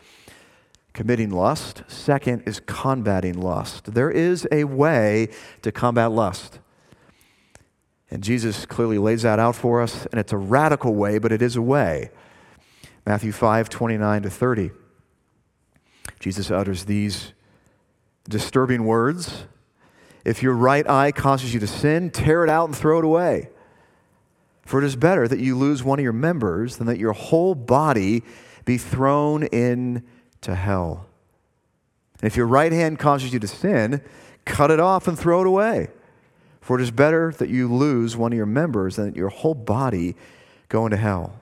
committing 0.93 1.29
lust. 1.29 1.83
Second 1.87 2.43
is 2.45 2.59
combating 2.59 3.39
lust. 3.39 3.93
There 3.93 4.09
is 4.09 4.47
a 4.51 4.63
way 4.63 5.29
to 5.61 5.71
combat 5.71 6.11
lust. 6.11 6.59
And 8.11 8.23
Jesus 8.23 8.65
clearly 8.65 8.97
lays 8.97 9.21
that 9.21 9.37
out 9.37 9.55
for 9.55 9.81
us, 9.81 10.07
and 10.07 10.19
it's 10.19 10.33
a 10.33 10.37
radical 10.37 10.95
way, 10.95 11.19
but 11.19 11.31
it 11.31 11.41
is 11.41 11.55
a 11.55 11.61
way. 11.61 12.09
Matthew 13.05 13.31
5 13.31 13.69
29 13.69 14.23
to 14.23 14.29
30. 14.29 14.71
Jesus 16.19 16.51
utters 16.51 16.85
these 16.85 17.33
disturbing 18.29 18.85
words 18.85 19.45
If 20.23 20.41
your 20.43 20.53
right 20.53 20.87
eye 20.87 21.11
causes 21.11 21.53
you 21.53 21.59
to 21.59 21.67
sin, 21.67 22.11
tear 22.11 22.43
it 22.43 22.49
out 22.49 22.69
and 22.69 22.77
throw 22.77 22.99
it 22.99 23.05
away. 23.05 23.49
For 24.65 24.81
it 24.81 24.85
is 24.85 24.95
better 24.95 25.27
that 25.27 25.39
you 25.39 25.57
lose 25.57 25.83
one 25.83 25.97
of 25.97 26.03
your 26.03 26.13
members 26.13 26.77
than 26.77 26.87
that 26.87 26.99
your 26.99 27.13
whole 27.13 27.55
body 27.55 28.23
be 28.65 28.77
thrown 28.77 29.43
into 29.43 30.55
hell. 30.55 31.07
And 32.21 32.27
if 32.27 32.37
your 32.37 32.45
right 32.45 32.71
hand 32.71 32.99
causes 32.99 33.33
you 33.33 33.39
to 33.39 33.47
sin, 33.47 34.01
cut 34.45 34.69
it 34.69 34.79
off 34.79 35.07
and 35.07 35.17
throw 35.17 35.41
it 35.41 35.47
away. 35.47 35.89
For 36.61 36.77
it 36.77 36.83
is 36.83 36.91
better 36.91 37.31
that 37.39 37.49
you 37.49 37.73
lose 37.73 38.15
one 38.15 38.31
of 38.31 38.37
your 38.37 38.45
members 38.45 38.97
than 38.97 39.05
that 39.05 39.15
your 39.15 39.29
whole 39.29 39.55
body 39.55 40.15
go 40.67 40.85
into 40.85 40.97
hell. 40.97 41.38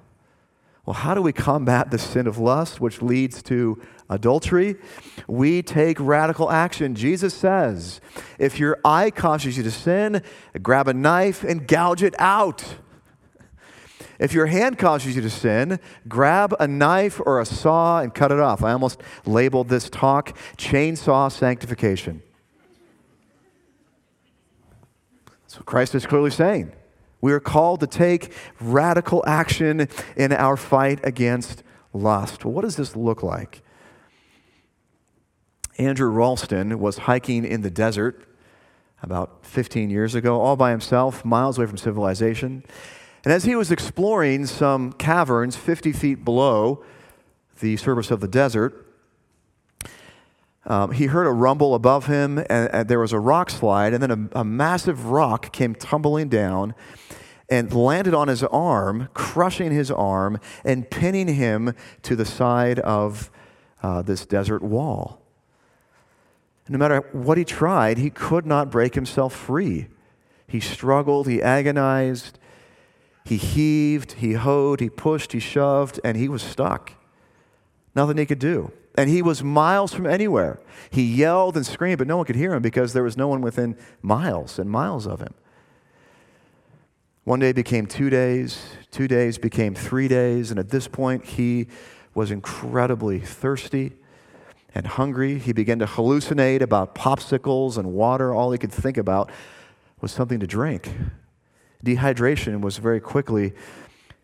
Well, 0.88 0.94
how 0.94 1.14
do 1.14 1.22
we 1.22 1.34
combat 1.34 1.92
the 1.92 2.00
sin 2.00 2.28
of 2.28 2.38
lust, 2.38 2.80
which 2.80 3.02
leads 3.02 3.44
to 3.44 3.78
adultery? 4.10 4.78
We 5.28 5.62
take 5.62 6.00
radical 6.00 6.50
action. 6.50 6.96
Jesus 6.96 7.34
says, 7.34 8.00
if 8.40 8.58
your 8.58 8.80
eye 8.86 9.12
causes 9.12 9.58
you 9.58 9.64
to 9.64 9.72
sin, 9.72 10.24
grab 10.62 10.88
a 10.88 10.94
knife 10.94 11.44
and 11.44 11.68
gouge 11.68 12.04
it 12.04 12.16
out. 12.20 12.64
If 14.18 14.32
your 14.32 14.46
hand 14.46 14.78
causes 14.78 15.14
you 15.14 15.22
to 15.24 15.30
sin, 15.30 15.82
grab 16.08 16.56
a 16.58 16.70
knife 16.70 17.20
or 17.26 17.42
a 17.42 17.46
saw 17.46 18.00
and 18.00 18.16
cut 18.16 18.32
it 18.32 18.40
off. 18.40 18.64
I 18.64 18.72
almost 18.72 19.02
labeled 19.26 19.68
this 19.68 19.90
talk 19.90 20.38
Chainsaw 20.56 21.30
Sanctification. 21.30 22.24
That's 25.42 25.58
what 25.58 25.66
Christ 25.66 25.96
is 25.96 26.06
clearly 26.06 26.32
saying 26.32 26.72
we 27.22 27.32
are 27.32 27.40
called 27.40 27.80
to 27.80 27.88
take 27.88 28.32
radical 28.60 29.24
action 29.28 29.88
in 30.16 30.32
our 30.32 30.58
fight 30.58 31.00
against 31.04 31.64
lust. 31.94 32.46
What 32.46 32.62
does 32.62 32.76
this 32.76 32.96
look 32.96 33.24
like? 33.24 33.62
Andrew 35.78 36.10
Ralston 36.10 36.80
was 36.80 37.00
hiking 37.00 37.46
in 37.46 37.62
the 37.62 37.70
desert 37.70 38.24
about 39.04 39.46
15 39.46 39.90
years 39.90 40.16
ago, 40.16 40.42
all 40.42 40.56
by 40.56 40.72
himself, 40.72 41.24
miles 41.24 41.58
away 41.58 41.68
from 41.68 41.78
civilization. 41.78 42.64
And 43.24 43.34
as 43.34 43.44
he 43.44 43.56
was 43.56 43.72
exploring 43.72 44.46
some 44.48 44.94
caverns 44.94 45.56
50 45.56 45.92
feet 45.92 46.26
below 46.26 46.84
the 47.60 47.78
surface 47.78 48.10
of 48.10 48.22
the 48.22 48.28
desert, 48.28 48.87
um, 50.68 50.92
he 50.92 51.06
heard 51.06 51.26
a 51.26 51.32
rumble 51.32 51.74
above 51.74 52.08
him, 52.08 52.38
and, 52.38 52.70
and, 52.74 52.90
there 52.90 53.00
was 53.00 53.14
a 53.14 53.20
rock 53.20 53.50
slide, 53.50 53.94
and 53.94 54.04
then 54.04 54.30
a, 54.34 54.40
a 54.42 54.44
massive 54.44 55.06
rock 55.06 55.54
came 55.54 55.74
tumbling 55.74 56.28
down 56.28 56.76
and 57.50 57.74
landed 57.74 58.14
on 58.14 58.28
his 58.28 58.44
arm, 58.44 59.08
crushing 59.14 59.72
his 59.72 59.90
arm 59.90 60.40
and 60.66 60.90
pinning 60.90 61.30
him 61.30 61.74
to 62.02 62.18
the 62.18 62.26
side 62.26 62.80
of 62.80 63.32
uh, 63.82 64.02
this 64.02 64.26
desert 64.26 64.62
wall. 64.62 65.22
No 66.68 66.78
matter 66.78 67.08
what 67.14 67.38
he 67.38 67.46
tried, 67.46 67.98
he 67.98 68.10
could 68.10 68.46
not 68.46 68.70
break 68.70 68.96
himself 68.96 69.34
free. 69.34 69.88
He 70.48 70.60
struggled, 70.60 71.28
he 71.30 71.42
agonized, 71.42 72.40
he 73.24 73.38
heaved, 73.38 74.14
he 74.14 74.34
hoed, 74.34 74.82
he 74.82 74.90
pushed, 74.90 75.32
he 75.32 75.40
shoved, 75.40 76.02
and 76.04 76.18
he 76.18 76.28
was 76.28 76.42
stuck. 76.42 76.94
Nothing 77.96 78.18
he 78.18 78.26
could 78.26 78.40
do. 78.40 78.74
And 78.98 79.12
he 79.12 79.22
was 79.22 79.44
miles 79.44 79.94
from 79.94 80.08
anywhere. 80.08 80.60
He 80.90 81.04
yelled 81.04 81.56
and 81.56 81.66
screamed, 81.66 82.00
but 82.00 82.08
no 82.08 82.18
one 82.18 82.26
could 82.26 82.36
hear 82.36 82.56
him 82.56 82.64
because 82.64 82.94
there 82.94 83.04
was 83.04 83.16
no 83.16 83.28
one 83.28 83.42
within 83.42 83.78
miles 84.02 84.58
and 84.58 84.70
miles 84.70 85.06
of 85.06 85.20
him. 85.20 85.36
One 87.24 87.40
day 87.40 87.52
became 87.52 87.86
two 87.86 88.10
days, 88.10 88.60
two 88.90 89.08
days 89.08 89.38
became 89.38 89.76
three 89.76 90.08
days, 90.08 90.50
and 90.50 90.60
at 90.60 90.70
this 90.70 90.88
point 90.88 91.26
he 91.26 91.68
was 92.16 92.32
incredibly 92.32 93.20
thirsty 93.20 93.94
and 94.74 94.88
hungry. 94.88 95.38
He 95.38 95.54
began 95.54 95.78
to 95.80 95.86
hallucinate 95.86 96.62
about 96.62 96.96
popsicles 96.96 97.78
and 97.78 97.94
water. 97.94 98.34
All 98.34 98.52
he 98.52 98.58
could 98.58 98.72
think 98.72 98.98
about 98.98 99.30
was 100.02 100.12
something 100.12 100.40
to 100.40 100.48
drink. 100.48 100.90
Dehydration 101.86 102.62
was 102.62 102.78
very 102.78 103.00
quickly 103.00 103.54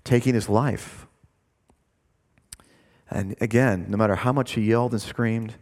taking 0.03 0.33
his 0.33 0.49
life. 0.49 1.05
And 3.13 3.35
again, 3.39 3.85
no 3.89 3.95
matter 3.95 4.15
how 4.15 4.33
much 4.33 4.53
he 4.53 4.61
yelled 4.61 4.91
and 4.91 5.01
screamed, 5.01 5.53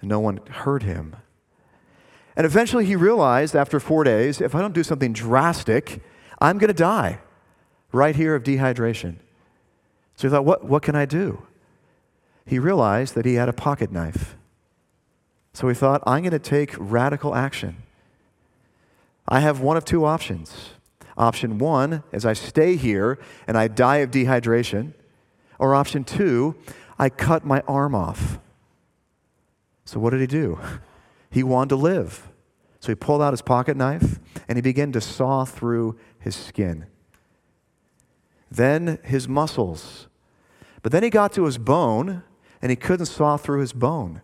no 0.00 0.18
one 0.18 0.38
heard 0.48 0.82
him. 0.82 1.14
And 2.34 2.46
eventually 2.46 2.86
he 2.86 2.96
realized 2.96 3.54
after 3.54 3.78
four 3.78 4.04
days 4.04 4.40
if 4.40 4.54
I 4.54 4.62
don't 4.62 4.72
do 4.72 4.82
something 4.82 5.12
drastic, 5.12 6.02
I'm 6.40 6.56
going 6.56 6.68
to 6.68 6.74
die 6.74 7.20
right 7.92 8.16
here 8.16 8.34
of 8.34 8.42
dehydration. 8.42 9.16
So 10.16 10.28
he 10.28 10.32
thought, 10.32 10.46
what, 10.46 10.64
what 10.64 10.82
can 10.82 10.96
I 10.96 11.04
do? 11.04 11.46
He 12.46 12.58
realized 12.58 13.14
that 13.16 13.26
he 13.26 13.34
had 13.34 13.50
a 13.50 13.52
pocket 13.52 13.92
knife. 13.92 14.34
So 15.52 15.68
he 15.68 15.74
thought, 15.74 16.02
I'm 16.06 16.22
going 16.22 16.32
to 16.32 16.38
take 16.38 16.74
radical 16.78 17.34
action. 17.34 17.76
I 19.28 19.40
have 19.40 19.60
one 19.60 19.76
of 19.76 19.84
two 19.84 20.06
options. 20.06 20.70
Option 21.18 21.58
one 21.58 22.02
is 22.12 22.24
I 22.24 22.32
stay 22.32 22.76
here 22.76 23.18
and 23.46 23.58
I 23.58 23.68
die 23.68 23.98
of 23.98 24.10
dehydration. 24.10 24.94
Or 25.62 25.76
option 25.76 26.02
two, 26.02 26.56
I 26.98 27.08
cut 27.08 27.44
my 27.44 27.60
arm 27.68 27.94
off. 27.94 28.40
So 29.84 30.00
what 30.00 30.10
did 30.10 30.20
he 30.20 30.26
do? 30.26 30.58
He 31.30 31.42
wanted 31.42 31.70
to 31.70 31.76
live. 31.76 32.28
So 32.78 32.88
he 32.88 32.94
pulled 32.94 33.22
out 33.22 33.32
his 33.32 33.40
pocket 33.40 33.74
knife 33.74 34.20
and 34.46 34.58
he 34.58 34.60
began 34.60 34.92
to 34.92 35.00
saw 35.00 35.46
through 35.46 35.98
his 36.18 36.36
skin. 36.36 36.84
Then 38.50 38.98
his 39.02 39.26
muscles. 39.26 40.08
But 40.82 40.92
then 40.92 41.02
he 41.02 41.08
got 41.08 41.32
to 41.32 41.46
his 41.46 41.56
bone 41.56 42.22
and 42.60 42.68
he 42.68 42.76
couldn't 42.76 43.06
saw 43.06 43.38
through 43.38 43.60
his 43.60 43.72
bone. 43.72 44.20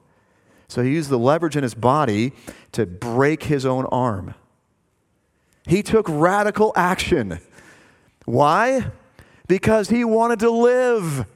So 0.68 0.83
he 0.83 0.90
used 0.90 1.09
the 1.09 1.18
leverage 1.18 1.57
in 1.57 1.62
his 1.62 1.74
body 1.74 2.33
to 2.72 2.85
break 2.85 3.44
his 3.44 3.64
own 3.64 3.87
arm. 3.87 4.35
He 5.66 5.83
took 5.83 6.05
radical 6.07 6.74
action. 6.77 7.40
Why? 8.27 8.90
Because 9.48 9.88
he 9.88 10.04
wanted 10.04 10.38
to 10.40 10.50
live. 10.50 11.26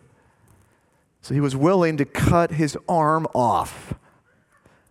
So 1.22 1.34
he 1.34 1.40
was 1.40 1.56
willing 1.56 1.96
to 1.96 2.04
cut 2.04 2.52
his 2.52 2.76
arm 2.88 3.26
off. 3.34 3.94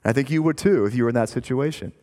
I 0.04 0.12
think 0.12 0.30
you 0.30 0.42
would 0.44 0.58
too 0.58 0.86
if 0.86 0.96
you 0.96 1.04
were 1.04 1.10
in 1.10 1.16
that 1.16 1.30
situation. 1.30 1.94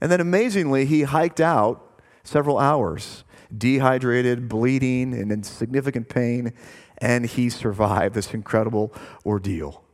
And 0.00 0.10
then 0.10 0.20
amazingly, 0.20 0.84
he 0.86 1.02
hiked 1.02 1.40
out 1.40 2.00
several 2.24 2.58
hours, 2.58 3.24
dehydrated, 3.56 4.48
bleeding, 4.48 5.12
and 5.14 5.30
in 5.30 5.42
significant 5.42 6.08
pain, 6.08 6.52
and 6.98 7.26
he 7.26 7.50
survived 7.50 8.14
this 8.14 8.32
incredible 8.32 8.92
ordeal. 9.26 9.84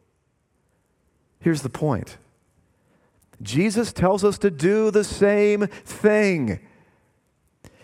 Here's 1.41 1.63
the 1.63 1.71
point 1.71 2.17
Jesus 3.43 3.93
tells 3.93 4.25
us 4.25 4.39
to 4.39 4.51
do 4.51 4.91
the 4.91 5.05
same 5.05 5.67
thing. 5.67 6.61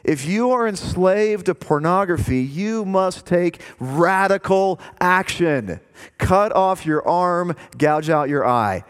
If 0.04 0.26
you 0.26 0.50
are 0.50 0.68
enslaved 0.68 1.46
to 1.46 1.54
pornography, 1.54 2.42
you 2.42 2.84
must 2.84 3.24
take 3.24 3.60
radical 3.80 4.78
action. 5.00 5.80
Cut 6.18 6.54
off 6.54 6.84
your 6.84 7.06
arm, 7.08 7.56
gouge 7.78 8.10
out 8.10 8.28
your 8.28 8.46
eye, 8.46 8.84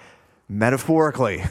metaphorically. 0.48 1.44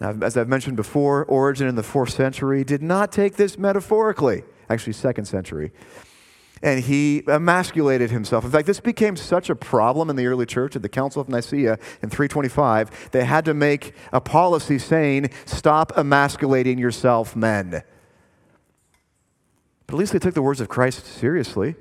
Now, 0.00 0.16
as 0.22 0.36
I've 0.36 0.48
mentioned 0.48 0.76
before, 0.76 1.24
Origen 1.26 1.68
in 1.68 1.76
the 1.76 1.82
fourth 1.82 2.10
century 2.10 2.64
did 2.64 2.82
not 2.82 3.12
take 3.12 3.36
this 3.36 3.56
metaphorically, 3.56 4.42
actually, 4.68 4.94
second 4.94 5.26
century. 5.26 5.70
And 6.62 6.84
he 6.84 7.22
emasculated 7.26 8.10
himself. 8.10 8.44
In 8.44 8.50
fact, 8.50 8.66
this 8.66 8.80
became 8.80 9.16
such 9.16 9.48
a 9.48 9.54
problem 9.54 10.10
in 10.10 10.16
the 10.16 10.26
early 10.26 10.44
church 10.44 10.76
at 10.76 10.82
the 10.82 10.90
Council 10.90 11.22
of 11.22 11.28
Nicaea 11.28 11.78
in 12.02 12.10
325, 12.10 13.10
they 13.12 13.24
had 13.24 13.46
to 13.46 13.54
make 13.54 13.94
a 14.12 14.20
policy 14.20 14.78
saying, 14.78 15.30
Stop 15.46 15.92
emasculating 15.96 16.78
yourself, 16.78 17.34
men. 17.34 17.82
But 19.86 19.94
at 19.94 19.98
least 19.98 20.12
they 20.12 20.18
took 20.18 20.34
the 20.34 20.42
words 20.42 20.60
of 20.60 20.68
Christ 20.68 21.06
seriously. 21.06 21.76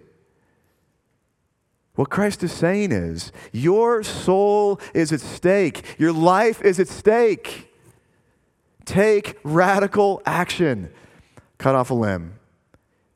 What 1.95 2.09
Christ 2.09 2.41
is 2.43 2.53
saying 2.53 2.93
is, 2.93 3.33
Your 3.51 4.01
soul 4.03 4.79
is 4.93 5.11
at 5.11 5.19
stake, 5.19 5.83
your 5.97 6.13
life 6.13 6.61
is 6.61 6.79
at 6.79 6.87
stake. 6.87 7.65
Take 8.85 9.37
radical 9.43 10.21
action. 10.25 10.91
Cut 11.57 11.75
off 11.75 11.91
a 11.91 11.93
limb, 11.93 12.38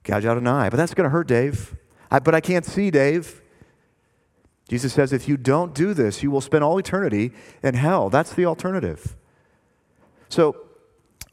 gouge 0.03 0.25
out 0.25 0.37
an 0.37 0.47
eye. 0.47 0.69
But 0.69 0.77
that's 0.77 0.93
going 0.93 1.05
to 1.05 1.09
hurt, 1.09 1.27
Dave. 1.27 1.75
I, 2.11 2.19
but 2.19 2.35
I 2.35 2.41
can't 2.41 2.65
see, 2.65 2.91
Dave. 2.91 3.41
Jesus 4.69 4.93
says, 4.93 5.11
if 5.11 5.27
you 5.27 5.37
don't 5.37 5.73
do 5.73 5.93
this, 5.93 6.23
you 6.23 6.31
will 6.31 6.41
spend 6.41 6.63
all 6.63 6.77
eternity 6.77 7.31
in 7.61 7.75
hell. 7.75 8.09
That's 8.09 8.33
the 8.33 8.45
alternative. 8.45 9.15
So, 10.29 10.55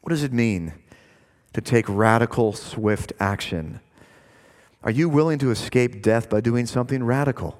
what 0.01 0.09
does 0.09 0.23
it 0.23 0.33
mean 0.33 0.73
to 1.53 1.61
take 1.61 1.85
radical, 1.87 2.53
swift 2.53 3.13
action? 3.19 3.79
Are 4.83 4.91
you 4.91 5.09
willing 5.09 5.39
to 5.39 5.51
escape 5.51 6.01
death 6.01 6.29
by 6.29 6.41
doing 6.41 6.65
something 6.65 7.03
radical? 7.03 7.59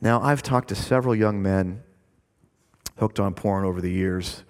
Now, 0.00 0.20
I've 0.20 0.42
talked 0.42 0.68
to 0.68 0.74
several 0.74 1.14
young 1.14 1.42
men 1.42 1.82
hooked 2.98 3.20
on 3.20 3.34
porn 3.34 3.64
over 3.64 3.80
the 3.80 3.90
years. 3.90 4.44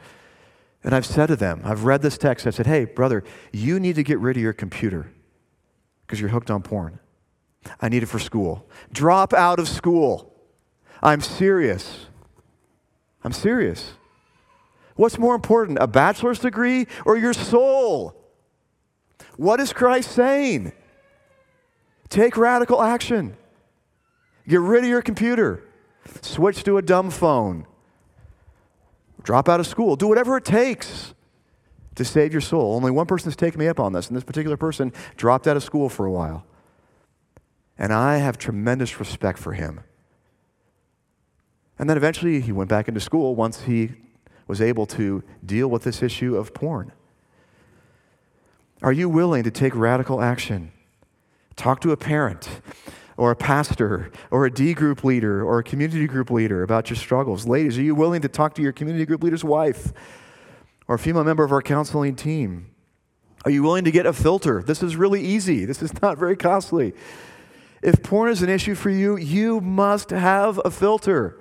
And 0.83 0.95
I've 0.95 1.07
said 1.07 1.27
to 1.27 1.37
them, 1.37 1.61
I've 1.65 1.85
read 1.85 2.03
this 2.03 2.17
text, 2.17 2.47
I 2.47 2.51
said, 2.51 2.67
hey, 2.67 2.87
brother, 2.87 3.23
you 3.53 3.79
need 3.79 3.97
to 3.97 4.03
get 4.03 4.19
rid 4.19 4.37
of 4.37 4.43
your 4.43 4.53
computer 4.53 5.11
because 6.07 6.21
you're 6.21 6.31
hooked 6.31 6.51
on 6.51 6.63
porn. 6.63 6.99
I 7.81 7.89
need 7.89 8.03
it 8.03 8.07
for 8.07 8.19
school. 8.19 8.67
Drop 8.93 9.35
out 9.35 9.59
of 9.59 9.69
school. 9.69 10.33
I'm 11.03 11.21
serious. 11.21 12.07
I'm 13.23 13.33
serious. 13.33 13.93
What's 14.97 15.19
more 15.19 15.35
important, 15.35 15.79
a 15.81 15.87
bachelor's 15.87 16.39
degree 16.39 16.87
or 17.05 17.17
your 17.17 17.35
soul? 17.35 18.15
What 19.37 19.61
is 19.61 19.73
Christ 19.73 20.13
saying? 20.13 20.73
Take 22.09 22.37
radical 22.37 22.83
action. 22.83 23.37
Get 24.49 24.61
rid 24.61 24.85
of 24.85 24.91
your 24.91 25.03
computer. 25.03 25.63
Switch 26.23 26.65
to 26.65 26.77
a 26.77 26.83
dumb 26.83 27.11
phone. 27.11 27.67
Drop 29.23 29.49
out 29.49 29.61
of 29.61 29.67
school. 29.67 29.97
Do 29.97 30.09
whatever 30.09 30.37
it 30.37 30.45
takes 30.45 31.15
to 31.95 32.05
save 32.05 32.33
your 32.33 32.41
soul. 32.41 32.75
Only 32.75 32.91
one 32.91 33.07
person 33.07 33.27
has 33.27 33.37
taken 33.37 33.59
me 33.59 33.69
up 33.69 33.81
on 33.81 33.93
this, 33.93 34.09
and 34.09 34.17
this 34.17 34.25
particular 34.25 34.57
person 34.57 34.93
dropped 35.17 35.47
out 35.47 35.57
of 35.57 35.63
school 35.63 35.89
for 35.89 36.07
a 36.07 36.11
while. 36.11 36.45
And 37.79 37.93
I 37.93 38.19
have 38.19 38.39
tremendous 38.39 38.99
respect 38.99 39.39
for 39.39 39.53
him. 39.53 39.81
And 41.79 41.89
then 41.89 41.97
eventually 41.97 42.41
he 42.41 42.53
went 42.53 42.69
back 42.69 42.89
into 42.89 43.01
school 43.01 43.35
once 43.35 43.63
he 43.63 43.93
was 44.47 44.61
able 44.61 44.85
to 44.87 45.23
deal 45.45 45.69
with 45.69 45.83
this 45.85 46.03
issue 46.03 46.37
of 46.37 46.53
porn. 46.53 46.93
Are 48.83 48.93
you 48.93 49.09
willing 49.09 49.45
to 49.45 49.51
take 49.51 49.75
radical 49.75 50.21
action? 50.21 50.73
Talk 51.57 51.81
to 51.83 51.93
a 51.93 51.97
parent 51.97 52.49
or 53.21 53.31
a 53.31 53.37
pastor 53.37 54.11
or 54.31 54.47
a 54.47 54.51
D 54.51 54.73
group 54.73 55.05
leader 55.05 55.45
or 55.45 55.59
a 55.59 55.63
community 55.63 56.07
group 56.07 56.31
leader 56.31 56.63
about 56.63 56.89
your 56.89 56.97
struggles. 56.97 57.47
Ladies, 57.47 57.77
are 57.77 57.83
you 57.83 57.95
willing 57.95 58.23
to 58.23 58.29
talk 58.29 58.55
to 58.55 58.63
your 58.63 58.73
community 58.73 59.05
group 59.05 59.23
leader's 59.23 59.45
wife 59.45 59.93
or 60.89 60.95
a 60.95 60.99
female 60.99 61.23
member 61.23 61.45
of 61.45 61.53
our 61.53 61.61
counseling 61.61 62.17
team? 62.17 62.71
Are 63.45 63.51
you 63.51 63.63
willing 63.63 63.85
to 63.85 63.91
get 63.91 64.07
a 64.07 64.15
filter? 64.15 64.63
This 64.63 64.83
is 64.83 64.97
really 64.97 65.21
easy, 65.21 65.67
this 65.67 65.83
is 65.83 66.01
not 66.01 66.17
very 66.17 66.35
costly. 66.35 66.95
If 67.83 68.03
porn 68.03 68.31
is 68.31 68.41
an 68.41 68.49
issue 68.49 68.75
for 68.75 68.89
you, 68.89 69.19
you 69.19 69.61
must 69.61 70.09
have 70.09 70.59
a 70.65 70.71
filter. 70.71 71.39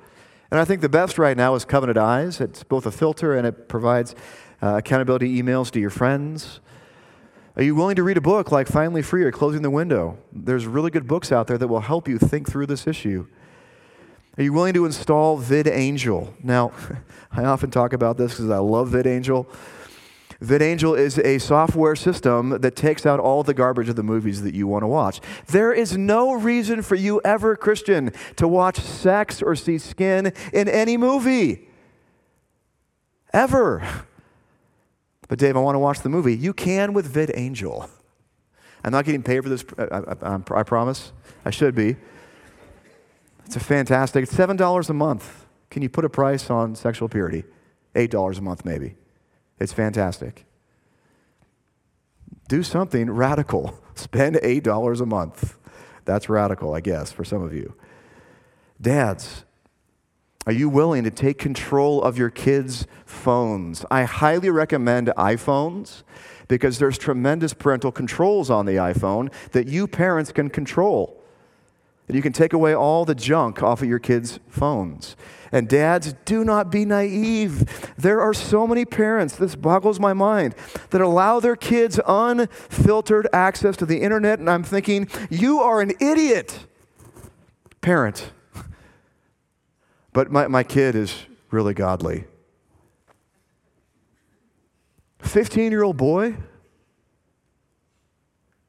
And 0.52 0.60
I 0.60 0.66
think 0.66 0.82
the 0.82 0.90
best 0.90 1.18
right 1.18 1.38
now 1.38 1.56
is 1.56 1.64
Covenant 1.64 1.98
Eyes. 1.98 2.42
It's 2.42 2.62
both 2.62 2.88
a 2.88 2.92
filter 2.92 3.38
and 3.38 3.48
it 3.48 3.70
provides 3.70 4.16
uh, 4.62 4.76
accountability 4.76 5.42
emails 5.42 5.72
to 5.72 5.80
your 5.80 5.92
friends. 5.92 6.60
Are 7.60 7.64
you 7.64 7.76
willing 7.76 7.98
to 7.98 8.04
read 8.04 8.16
a 8.16 8.22
book 8.22 8.54
like 8.54 8.70
Finally 8.70 9.02
Free 9.02 9.22
or 9.22 9.34
Closing 9.34 9.64
the 9.64 9.70
Window? 9.70 10.18
There's 10.32 10.66
really 10.66 10.90
good 10.92 11.10
books 11.10 11.30
out 11.30 11.48
there 11.48 11.58
that 11.58 11.68
will 11.68 11.82
help 11.82 12.08
you 12.08 12.18
think 12.18 12.50
through 12.50 12.68
this 12.68 12.88
issue. 12.88 13.28
Are 14.38 14.44
you 14.44 14.54
willing 14.54 14.74
to 14.76 14.86
install 14.86 15.38
VidAngel? 15.38 16.42
Now, 16.42 16.72
I 17.34 17.44
often 17.44 17.70
talk 17.70 17.92
about 17.92 18.16
this 18.18 18.36
because 18.36 18.50
I 18.50 18.60
love 18.60 18.92
VidAngel. 18.92 19.46
VidAngel 20.42 20.98
is 20.98 21.20
a 21.20 21.38
software 21.38 21.98
system 21.98 22.62
that 22.62 22.78
takes 22.78 23.06
out 23.06 23.20
all 23.20 23.44
the 23.44 23.54
garbage 23.54 23.90
of 23.90 23.98
the 23.98 24.04
movies 24.04 24.42
that 24.44 24.56
you 24.56 24.66
want 24.66 24.84
to 24.84 24.88
watch. 24.88 25.20
There 25.48 25.74
is 25.74 25.98
no 25.98 26.32
reason 26.32 26.82
for 26.82 26.96
you 26.96 27.20
ever, 27.26 27.58
Christian, 27.58 28.14
to 28.38 28.48
watch 28.48 28.80
sex 28.80 29.42
or 29.42 29.58
see 29.58 29.80
skin 29.80 30.32
in 30.54 30.70
any 30.70 30.96
movie. 30.96 31.68
Ever. 33.34 34.06
But 35.30 35.40
Dave, 35.40 35.56
I 35.56 35.60
want 35.62 35.76
to 35.76 35.80
watch 35.80 36.02
the 36.02 36.10
movie. 36.10 36.36
You 36.36 36.54
can 36.54 36.92
with 36.92 37.14
VidAngel. 37.14 37.90
I'm 38.84 38.92
not 38.92 39.06
getting 39.06 39.24
paid 39.24 39.44
for 39.44 39.50
this, 39.50 39.64
I, 39.78 40.16
I, 40.22 40.40
I 40.52 40.64
promise. 40.64 41.14
I 41.46 41.52
should 41.52 41.76
be. 41.76 41.96
It's 43.46 43.56
a 43.56 43.60
fantastic, 43.60 44.24
it's 44.24 44.34
$7 44.34 44.90
a 44.90 44.94
month. 44.94 45.46
Can 45.70 45.82
you 45.82 45.90
put 45.90 46.04
a 46.04 46.10
price 46.10 46.50
on 46.50 46.76
sexual 46.76 47.08
purity? 47.08 47.46
$8 47.96 48.38
a 48.38 48.42
month, 48.42 48.66
maybe. 48.66 48.96
It's 49.60 49.74
fantastic. 49.74 50.46
Do 52.48 52.64
something 52.64 53.10
radical. 53.10 53.80
Spend 53.96 54.36
$8 54.38 55.02
a 55.02 55.06
month. 55.06 55.58
That's 56.06 56.28
radical, 56.28 56.74
I 56.74 56.82
guess, 56.82 57.12
for 57.12 57.24
some 57.24 57.44
of 57.44 57.54
you. 57.54 57.76
Dads, 58.82 59.44
are 60.46 60.54
you 60.54 60.70
willing 60.70 61.04
to 61.04 61.12
take 61.12 61.38
control 61.38 62.02
of 62.02 62.18
your 62.18 62.30
kids' 62.30 62.88
phones? 63.06 63.86
I 63.92 64.04
highly 64.04 64.50
recommend 64.50 65.08
iPhones 65.18 66.04
because 66.48 66.80
there's 66.80 66.98
tremendous 66.98 67.54
parental 67.54 67.92
controls 67.92 68.50
on 68.50 68.66
the 68.66 68.74
iPhone 68.74 69.32
that 69.52 69.68
you 69.68 69.88
parents 69.88 70.32
can 70.32 70.50
control. 70.50 71.22
And 72.08 72.16
you 72.16 72.24
can 72.24 72.34
take 72.34 72.54
away 72.54 72.74
all 72.74 73.06
the 73.06 73.14
junk 73.14 73.62
off 73.62 73.84
of 73.84 73.88
your 73.88 74.00
kids' 74.00 74.40
phones. 74.48 75.16
And 75.52 75.70
dads, 75.70 76.16
do 76.26 76.44
not 76.44 76.72
be 76.72 76.84
naive. 76.86 77.94
There 77.98 78.20
are 78.22 78.34
so 78.34 78.66
many 78.66 78.86
parents, 78.86 79.36
this 79.36 79.56
boggles 79.56 80.00
my 80.00 80.14
mind, 80.14 80.56
that 80.90 81.02
allow 81.02 81.40
their 81.40 81.56
kids 81.56 82.00
unfiltered 82.08 83.28
access 83.32 83.78
to 83.78 83.86
the 83.86 84.02
internet. 84.02 84.40
And 84.40 84.50
I'm 84.50 84.64
thinking, 84.64 85.08
you 85.30 85.60
are 85.60 85.82
an 85.82 85.92
idiot, 86.00 86.66
parent. 87.82 88.32
But 90.14 90.32
my, 90.32 90.48
my 90.48 90.64
kid 90.64 90.96
is 90.96 91.26
really 91.52 91.74
godly. 91.74 92.26
15 95.20 95.72
year 95.72 95.84
old 95.84 95.98
boy? 95.98 96.38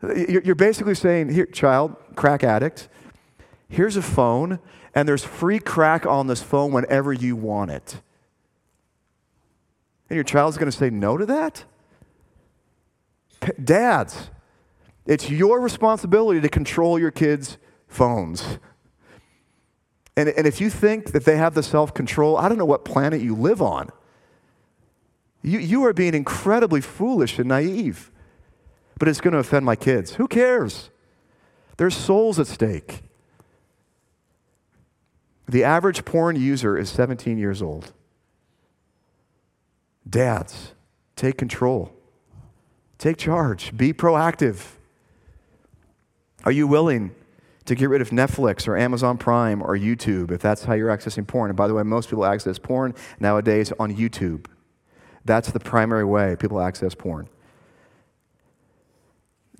You're 0.02 0.54
basically 0.54 0.94
saying, 0.94 1.28
here, 1.28 1.46
child, 1.46 1.94
crack 2.16 2.42
addict, 2.42 2.88
here's 3.68 3.96
a 3.96 4.02
phone, 4.02 4.58
and 4.94 5.06
there's 5.06 5.24
free 5.24 5.58
crack 5.58 6.06
on 6.06 6.26
this 6.26 6.42
phone 6.42 6.72
whenever 6.72 7.12
you 7.12 7.36
want 7.36 7.70
it. 7.70 8.00
And 10.08 10.16
your 10.16 10.24
child's 10.24 10.56
going 10.56 10.70
to 10.70 10.76
say 10.76 10.90
no 10.90 11.18
to 11.18 11.26
that? 11.26 11.64
P- 13.40 13.52
Dads, 13.62 14.30
it's 15.06 15.30
your 15.30 15.60
responsibility 15.60 16.40
to 16.40 16.48
control 16.48 16.98
your 16.98 17.10
kids' 17.10 17.58
phones. 17.86 18.58
And, 20.16 20.28
and 20.28 20.46
if 20.46 20.60
you 20.60 20.70
think 20.70 21.12
that 21.12 21.24
they 21.24 21.36
have 21.36 21.54
the 21.54 21.62
self 21.62 21.94
control, 21.94 22.36
I 22.36 22.48
don't 22.48 22.58
know 22.58 22.64
what 22.64 22.84
planet 22.84 23.20
you 23.20 23.34
live 23.34 23.62
on. 23.62 23.90
You, 25.42 25.58
you 25.58 25.84
are 25.84 25.92
being 25.92 26.14
incredibly 26.14 26.80
foolish 26.80 27.38
and 27.38 27.48
naive. 27.48 28.10
But 28.98 29.08
it's 29.08 29.20
going 29.20 29.32
to 29.32 29.38
offend 29.38 29.64
my 29.64 29.76
kids. 29.76 30.14
Who 30.14 30.28
cares? 30.28 30.90
There's 31.78 31.96
souls 31.96 32.38
at 32.38 32.46
stake. 32.46 33.02
The 35.48 35.64
average 35.64 36.04
porn 36.04 36.36
user 36.36 36.76
is 36.76 36.90
17 36.90 37.38
years 37.38 37.62
old. 37.62 37.92
Dads, 40.08 40.74
take 41.16 41.38
control. 41.38 41.92
Take 42.98 43.16
charge. 43.16 43.74
Be 43.74 43.94
proactive. 43.94 44.72
Are 46.44 46.52
you 46.52 46.66
willing 46.66 47.14
to 47.70 47.76
get 47.76 47.88
rid 47.88 48.02
of 48.02 48.10
Netflix 48.10 48.66
or 48.66 48.76
Amazon 48.76 49.16
Prime 49.16 49.62
or 49.62 49.76
YouTube 49.76 50.32
if 50.32 50.40
that's 50.40 50.64
how 50.64 50.74
you're 50.74 50.88
accessing 50.90 51.24
porn? 51.24 51.50
And 51.50 51.56
by 51.56 51.68
the 51.68 51.74
way, 51.74 51.84
most 51.84 52.10
people 52.10 52.24
access 52.24 52.58
porn 52.58 52.96
nowadays 53.20 53.72
on 53.78 53.94
YouTube. 53.94 54.46
That's 55.24 55.52
the 55.52 55.60
primary 55.60 56.04
way 56.04 56.34
people 56.34 56.60
access 56.60 56.96
porn. 56.96 57.28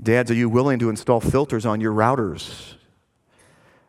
Dads, 0.03 0.29
are 0.29 0.35
you 0.35 0.49
willing 0.49 0.81
to 0.81 0.91
install 0.91 1.21
filters 1.21 1.65
on 1.65 1.81
your 1.81 1.93
routers 1.93 2.75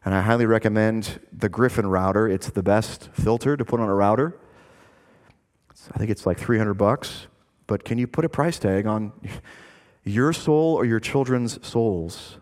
and 0.06 0.14
I 0.14 0.22
highly 0.22 0.46
recommend 0.46 1.20
the 1.32 1.50
Gryphon 1.50 1.88
router. 1.88 2.28
It's 2.28 2.50
the 2.52 2.64
best 2.64 3.10
filter 3.14 3.58
to 3.58 3.66
put 3.66 3.80
on 3.80 3.90
a 3.90 3.96
router. 3.96 4.38
I 5.94 5.98
think 5.98 6.12
it's 6.12 6.28
like 6.28 6.40
300 6.40 6.76
bucks. 6.76 7.26
But 7.66 7.86
can 7.86 7.98
you 7.98 8.06
put 8.06 8.24
a 8.24 8.30
price 8.30 8.60
tag 8.60 8.86
on 8.86 9.14
your 10.04 10.32
soul 10.32 10.76
or 10.76 10.86
your 10.86 11.00
children's 11.00 11.66
souls? 11.66 12.38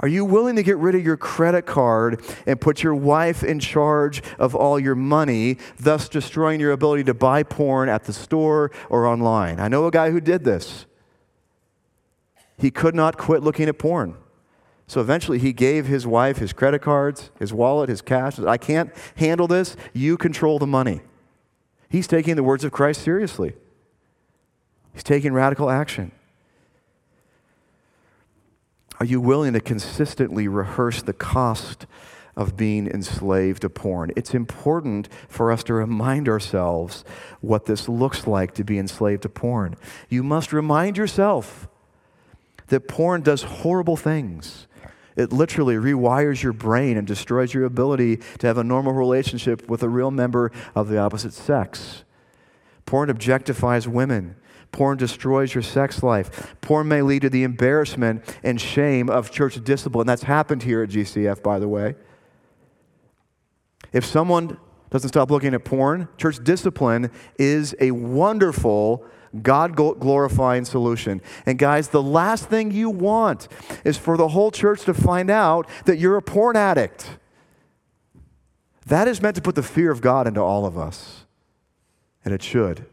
Are 0.00 0.08
you 0.08 0.24
willing 0.24 0.56
to 0.56 0.62
get 0.62 0.78
rid 0.78 0.94
of 0.94 1.04
your 1.04 1.18
credit 1.18 1.66
card 1.66 2.22
and 2.46 2.60
put 2.60 2.82
your 2.82 2.94
wife 2.94 3.44
in 3.44 3.60
charge 3.60 4.22
of 4.38 4.54
all 4.54 4.80
your 4.80 4.94
money, 4.94 5.58
thus 5.78 6.08
destroying 6.08 6.58
your 6.58 6.72
ability 6.72 7.04
to 7.04 7.14
buy 7.14 7.42
porn 7.42 7.90
at 7.90 8.04
the 8.04 8.12
store 8.12 8.70
or 8.88 9.06
online? 9.06 9.60
I 9.60 9.68
know 9.68 9.86
a 9.86 9.90
guy 9.90 10.10
who 10.10 10.20
did 10.20 10.42
this. 10.42 10.86
He 12.56 12.70
could 12.70 12.94
not 12.94 13.18
quit 13.18 13.42
looking 13.42 13.68
at 13.68 13.78
porn. 13.78 14.16
So 14.86 15.00
eventually 15.00 15.38
he 15.38 15.52
gave 15.52 15.86
his 15.86 16.06
wife 16.06 16.38
his 16.38 16.52
credit 16.52 16.82
cards, 16.82 17.30
his 17.38 17.52
wallet, 17.52 17.88
his 17.88 18.02
cash. 18.02 18.38
I 18.38 18.56
can't 18.56 18.90
handle 19.16 19.46
this. 19.46 19.76
You 19.92 20.16
control 20.16 20.58
the 20.58 20.66
money. 20.66 21.02
He's 21.88 22.06
taking 22.06 22.36
the 22.36 22.42
words 22.42 22.64
of 22.64 22.72
Christ 22.72 23.02
seriously. 23.02 23.54
He's 24.92 25.02
taking 25.02 25.32
radical 25.32 25.70
action. 25.70 26.12
Are 29.00 29.06
you 29.06 29.18
willing 29.18 29.54
to 29.54 29.60
consistently 29.60 30.46
rehearse 30.46 31.00
the 31.00 31.14
cost 31.14 31.86
of 32.36 32.54
being 32.54 32.86
enslaved 32.86 33.62
to 33.62 33.70
porn? 33.70 34.12
It's 34.14 34.34
important 34.34 35.08
for 35.26 35.50
us 35.50 35.62
to 35.64 35.74
remind 35.74 36.28
ourselves 36.28 37.02
what 37.40 37.64
this 37.64 37.88
looks 37.88 38.26
like 38.26 38.52
to 38.54 38.64
be 38.64 38.78
enslaved 38.78 39.22
to 39.22 39.30
porn. 39.30 39.76
You 40.10 40.22
must 40.22 40.52
remind 40.52 40.98
yourself 40.98 41.66
that 42.66 42.88
porn 42.88 43.22
does 43.22 43.42
horrible 43.42 43.96
things. 43.96 44.66
It 45.16 45.32
literally 45.32 45.76
rewires 45.76 46.42
your 46.42 46.52
brain 46.52 46.98
and 46.98 47.06
destroys 47.06 47.54
your 47.54 47.64
ability 47.64 48.18
to 48.38 48.46
have 48.46 48.58
a 48.58 48.64
normal 48.64 48.92
relationship 48.92 49.66
with 49.66 49.82
a 49.82 49.88
real 49.88 50.10
member 50.10 50.52
of 50.74 50.88
the 50.88 50.98
opposite 50.98 51.32
sex. 51.32 52.04
Porn 52.84 53.08
objectifies 53.08 53.86
women. 53.86 54.36
Porn 54.72 54.96
destroys 54.96 55.54
your 55.54 55.62
sex 55.62 56.02
life. 56.02 56.56
Porn 56.60 56.88
may 56.88 57.02
lead 57.02 57.22
to 57.22 57.30
the 57.30 57.42
embarrassment 57.42 58.22
and 58.42 58.60
shame 58.60 59.10
of 59.10 59.30
church 59.30 59.62
discipline. 59.64 60.06
That's 60.06 60.22
happened 60.22 60.62
here 60.62 60.82
at 60.82 60.90
GCF, 60.90 61.42
by 61.42 61.58
the 61.58 61.68
way. 61.68 61.96
If 63.92 64.04
someone 64.04 64.58
doesn't 64.90 65.08
stop 65.08 65.30
looking 65.30 65.54
at 65.54 65.64
porn, 65.64 66.08
church 66.16 66.42
discipline 66.42 67.10
is 67.38 67.74
a 67.80 67.90
wonderful, 67.90 69.04
God 69.42 69.76
glorifying 69.76 70.64
solution. 70.64 71.20
And 71.46 71.58
guys, 71.58 71.88
the 71.88 72.02
last 72.02 72.48
thing 72.48 72.70
you 72.70 72.90
want 72.90 73.48
is 73.84 73.96
for 73.96 74.16
the 74.16 74.28
whole 74.28 74.50
church 74.50 74.84
to 74.84 74.94
find 74.94 75.30
out 75.30 75.68
that 75.84 75.98
you're 75.98 76.16
a 76.16 76.22
porn 76.22 76.56
addict. 76.56 77.18
That 78.86 79.06
is 79.06 79.22
meant 79.22 79.36
to 79.36 79.42
put 79.42 79.54
the 79.54 79.62
fear 79.62 79.92
of 79.92 80.00
God 80.00 80.26
into 80.26 80.40
all 80.40 80.66
of 80.66 80.76
us, 80.76 81.24
and 82.24 82.34
it 82.34 82.42
should. 82.42 82.86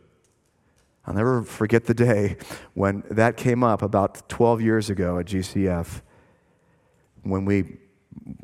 I'll 1.07 1.13
never 1.13 1.41
forget 1.41 1.85
the 1.85 1.93
day 1.93 2.35
when 2.73 3.03
that 3.09 3.37
came 3.37 3.63
up 3.63 3.81
about 3.81 4.27
12 4.27 4.61
years 4.61 4.89
ago 4.89 5.17
at 5.19 5.27
GCF 5.27 6.01
when 7.23 7.45
we 7.45 7.77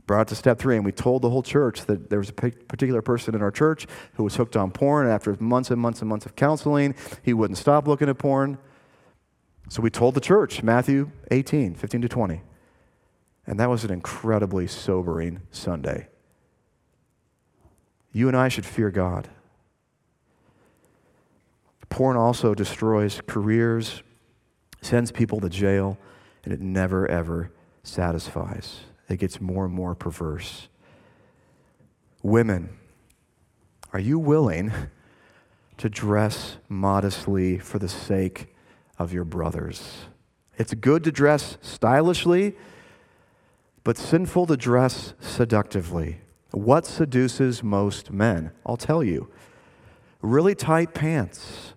brought 0.06 0.30
to 0.30 0.36
step 0.36 0.60
three 0.60 0.78
and 0.78 0.86
we 0.86 0.94
told 0.94 1.24
the 1.24 1.30
whole 1.30 1.44
church 1.44 1.86
that 1.88 2.10
there 2.10 2.20
was 2.20 2.30
a 2.30 2.34
particular 2.34 3.02
person 3.02 3.36
in 3.36 3.42
our 3.42 3.52
church 3.52 3.86
who 4.14 4.24
was 4.24 4.36
hooked 4.36 4.56
on 4.56 4.72
porn. 4.72 5.08
And 5.08 5.14
after 5.14 5.36
months 5.42 5.72
and 5.72 5.82
months 5.82 6.00
and 6.00 6.08
months 6.08 6.26
of 6.26 6.38
counseling, 6.38 6.96
he 7.22 7.34
wouldn't 7.34 7.58
stop 7.58 7.86
looking 7.86 8.08
at 8.08 8.18
porn. 8.18 8.58
So 9.68 9.82
we 9.82 9.90
told 9.90 10.14
the 10.14 10.22
church, 10.22 10.64
Matthew 10.64 11.12
18, 11.32 11.76
15 11.76 12.02
to 12.02 12.08
20. 12.08 12.42
And 13.46 13.60
that 13.60 13.70
was 13.70 13.84
an 13.84 13.92
incredibly 13.92 14.68
sobering 14.68 15.42
Sunday. 15.52 16.08
You 18.14 18.30
and 18.30 18.38
I 18.38 18.48
should 18.48 18.66
fear 18.66 18.90
God. 18.90 19.28
Porn 21.94 22.18
also 22.18 22.56
destroys 22.56 23.22
careers, 23.28 24.02
sends 24.82 25.12
people 25.12 25.40
to 25.40 25.48
jail, 25.48 26.00
and 26.44 26.52
it 26.52 26.60
never, 26.60 27.08
ever 27.08 27.52
satisfies. 27.84 28.80
It 29.10 29.18
gets 29.18 29.40
more 29.40 29.66
and 29.66 29.74
more 29.76 29.94
perverse. 29.94 30.70
Women, 32.24 32.70
are 33.94 34.00
you 34.00 34.18
willing 34.18 34.72
to 35.78 35.88
dress 35.88 36.58
modestly 36.68 37.60
for 37.60 37.78
the 37.78 37.88
sake 37.88 38.56
of 38.98 39.14
your 39.14 39.24
brothers? 39.24 40.08
It's 40.58 40.74
good 40.74 41.04
to 41.04 41.12
dress 41.12 41.60
stylishly, 41.62 42.56
but 43.84 44.00
sinful 44.00 44.48
to 44.48 44.58
dress 44.58 45.14
seductively. 45.20 46.22
What 46.50 46.88
seduces 46.88 47.62
most 47.62 48.10
men? 48.10 48.50
I'll 48.66 48.78
tell 48.78 49.04
you. 49.04 49.30
Really 50.24 50.56
tight 50.56 50.96
pants 50.96 51.73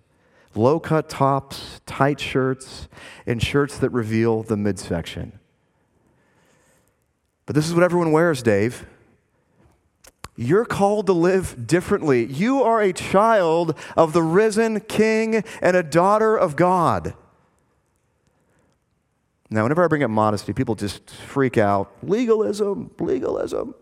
low 0.57 0.79
cut 0.79 1.09
tops, 1.09 1.81
tight 1.85 2.19
shirts, 2.19 2.87
and 3.25 3.41
shirts 3.41 3.77
that 3.79 3.89
reveal 3.91 4.43
the 4.43 4.57
midsection. 4.57 5.39
But 7.45 7.55
this 7.55 7.67
is 7.67 7.73
what 7.73 7.83
everyone 7.83 8.11
wears, 8.11 8.43
Dave. 8.43 8.85
You're 10.35 10.65
called 10.65 11.07
to 11.07 11.13
live 11.13 11.65
differently. 11.65 12.25
You 12.25 12.61
are 12.61 12.81
a 12.81 12.93
child 12.93 13.75
of 13.95 14.13
the 14.13 14.21
risen 14.21 14.81
King 14.81 15.43
and 15.61 15.75
a 15.75 15.81
daughter 15.81 16.37
of 16.37 16.55
God. 16.55 17.15
Now, 19.49 19.63
whenever 19.63 19.83
I 19.83 19.87
bring 19.87 20.03
up 20.03 20.11
modesty, 20.11 20.53
people 20.53 20.75
just 20.75 21.09
freak 21.09 21.57
out. 21.57 21.91
Legalism, 22.03 22.91
legalism. 22.99 23.73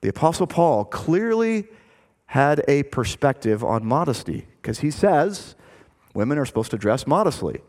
The 0.00 0.08
Apostle 0.08 0.46
Paul 0.46 0.84
clearly 0.84 1.66
had 2.26 2.62
a 2.68 2.82
perspective 2.84 3.62
on 3.62 3.84
modesty 3.84 4.46
because 4.60 4.80
he 4.80 4.90
says 4.90 5.54
women 6.14 6.38
are 6.38 6.46
supposed 6.46 6.70
to 6.72 6.78
dress 6.78 7.06
modestly. 7.06 7.60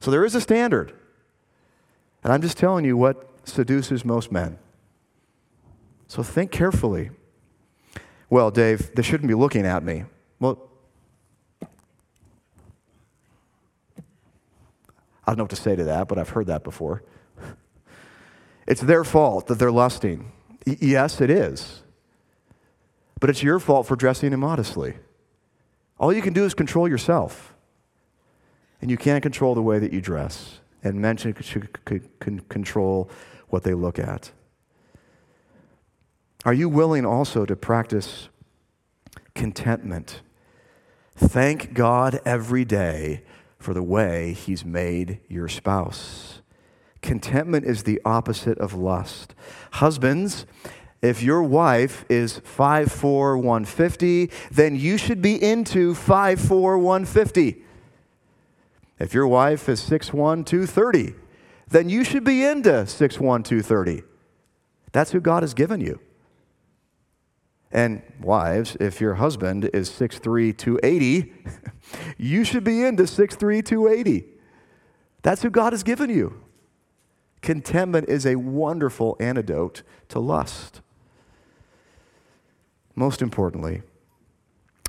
So 0.00 0.10
there 0.10 0.24
is 0.24 0.34
a 0.34 0.40
standard. 0.40 0.94
And 2.24 2.32
I'm 2.32 2.42
just 2.42 2.56
telling 2.56 2.84
you 2.84 2.96
what 2.96 3.28
seduces 3.44 4.04
most 4.04 4.32
men. 4.32 4.58
So 6.08 6.22
think 6.22 6.50
carefully. 6.50 7.10
Well, 8.30 8.50
Dave, 8.50 8.94
they 8.94 9.02
shouldn't 9.02 9.28
be 9.28 9.34
looking 9.34 9.66
at 9.66 9.82
me. 9.82 10.04
Well, 10.40 10.68
I 15.26 15.32
don't 15.32 15.38
know 15.38 15.44
what 15.44 15.50
to 15.50 15.56
say 15.56 15.76
to 15.76 15.84
that, 15.84 16.08
but 16.08 16.18
I've 16.18 16.30
heard 16.30 16.46
that 16.46 16.62
before. 16.64 17.02
It's 18.66 18.80
their 18.80 19.04
fault 19.04 19.46
that 19.48 19.58
they're 19.58 19.72
lusting. 19.72 20.32
Y- 20.66 20.76
yes, 20.80 21.20
it 21.20 21.30
is. 21.30 21.82
But 23.20 23.30
it's 23.30 23.42
your 23.42 23.58
fault 23.58 23.86
for 23.86 23.96
dressing 23.96 24.32
immodestly. 24.32 24.96
All 25.98 26.12
you 26.12 26.22
can 26.22 26.32
do 26.32 26.44
is 26.44 26.54
control 26.54 26.88
yourself. 26.88 27.54
And 28.80 28.90
you 28.90 28.96
can't 28.96 29.22
control 29.22 29.54
the 29.54 29.62
way 29.62 29.78
that 29.78 29.92
you 29.92 30.00
dress. 30.00 30.60
And 30.82 31.00
men 31.00 31.16
should, 31.16 31.36
control 32.48 33.10
what 33.48 33.62
they 33.62 33.74
look 33.74 33.98
at. 33.98 34.32
Are 36.44 36.52
you 36.52 36.68
willing 36.68 37.04
also 37.04 37.44
to 37.46 37.56
practice 37.56 38.28
contentment? 39.34 40.20
Thank 41.16 41.72
God 41.72 42.20
every 42.24 42.64
day 42.64 43.24
for 43.58 43.72
the 43.72 43.82
way 43.82 44.32
He's 44.34 44.64
made 44.64 45.20
your 45.28 45.48
spouse. 45.48 46.42
Contentment 47.02 47.64
is 47.64 47.82
the 47.82 48.00
opposite 48.04 48.58
of 48.58 48.74
lust. 48.74 49.34
Husbands, 49.72 50.46
if 51.02 51.22
your 51.22 51.42
wife 51.42 52.04
is 52.08 52.40
5'4, 52.40 53.36
150, 53.36 54.30
then 54.50 54.76
you 54.76 54.96
should 54.96 55.20
be 55.20 55.42
into 55.42 55.94
5'4, 55.94 56.80
150. 56.80 57.62
If 58.98 59.12
your 59.12 59.26
wife 59.26 59.68
is 59.68 59.80
6'1, 59.82 60.46
230, 60.46 61.14
then 61.68 61.88
you 61.88 62.02
should 62.02 62.24
be 62.24 62.44
into 62.44 62.70
6'1, 62.70 63.44
230. 63.44 64.02
That's 64.92 65.12
who 65.12 65.20
God 65.20 65.42
has 65.42 65.52
given 65.52 65.80
you. 65.80 66.00
And 67.70 68.00
wives, 68.22 68.76
if 68.80 69.00
your 69.00 69.14
husband 69.14 69.68
is 69.74 69.90
6'3, 69.90 70.56
280, 70.56 71.34
you 72.16 72.44
should 72.44 72.64
be 72.64 72.82
into 72.82 73.02
6'3, 73.02 73.64
280. 73.64 74.24
That's 75.22 75.42
who 75.42 75.50
God 75.50 75.72
has 75.72 75.82
given 75.82 76.08
you. 76.08 76.42
Contentment 77.42 78.08
is 78.08 78.24
a 78.24 78.36
wonderful 78.36 79.16
antidote 79.20 79.82
to 80.08 80.18
lust. 80.20 80.80
Most 82.96 83.20
importantly, 83.20 83.82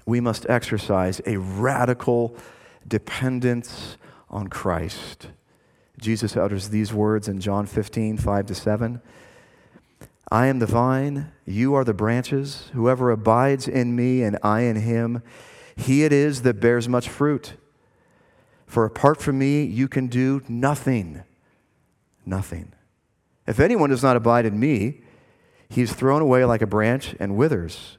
we 0.05 0.21
must 0.21 0.45
exercise 0.49 1.21
a 1.25 1.37
radical 1.37 2.35
dependence 2.87 3.97
on 4.29 4.47
Christ. 4.47 5.27
Jesus 5.99 6.37
utters 6.37 6.69
these 6.69 6.93
words 6.93 7.27
in 7.27 7.41
John 7.41 7.65
15, 7.65 8.17
5 8.17 8.45
to 8.45 8.55
7. 8.55 9.01
I 10.31 10.47
am 10.47 10.59
the 10.59 10.65
vine, 10.65 11.31
you 11.45 11.73
are 11.73 11.83
the 11.83 11.93
branches. 11.93 12.69
Whoever 12.73 13.11
abides 13.11 13.67
in 13.67 13.95
me 13.95 14.23
and 14.23 14.37
I 14.41 14.61
in 14.61 14.77
him, 14.77 15.21
he 15.75 16.03
it 16.03 16.13
is 16.13 16.41
that 16.41 16.59
bears 16.59 16.87
much 16.87 17.09
fruit. 17.09 17.53
For 18.65 18.85
apart 18.85 19.21
from 19.21 19.39
me, 19.39 19.63
you 19.63 19.87
can 19.87 20.07
do 20.07 20.41
nothing. 20.47 21.23
Nothing. 22.25 22.73
If 23.45 23.59
anyone 23.59 23.89
does 23.89 24.03
not 24.03 24.17
abide 24.17 24.45
in 24.45 24.59
me, 24.59 25.01
he 25.69 25.81
is 25.81 25.93
thrown 25.93 26.21
away 26.21 26.45
like 26.45 26.61
a 26.61 26.67
branch 26.67 27.15
and 27.19 27.35
withers. 27.35 27.97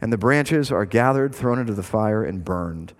And 0.00 0.12
the 0.12 0.18
branches 0.18 0.70
are 0.70 0.84
gathered, 0.84 1.34
thrown 1.34 1.58
into 1.58 1.74
the 1.74 1.82
fire, 1.82 2.22
and 2.22 2.44
burned. 2.44 2.92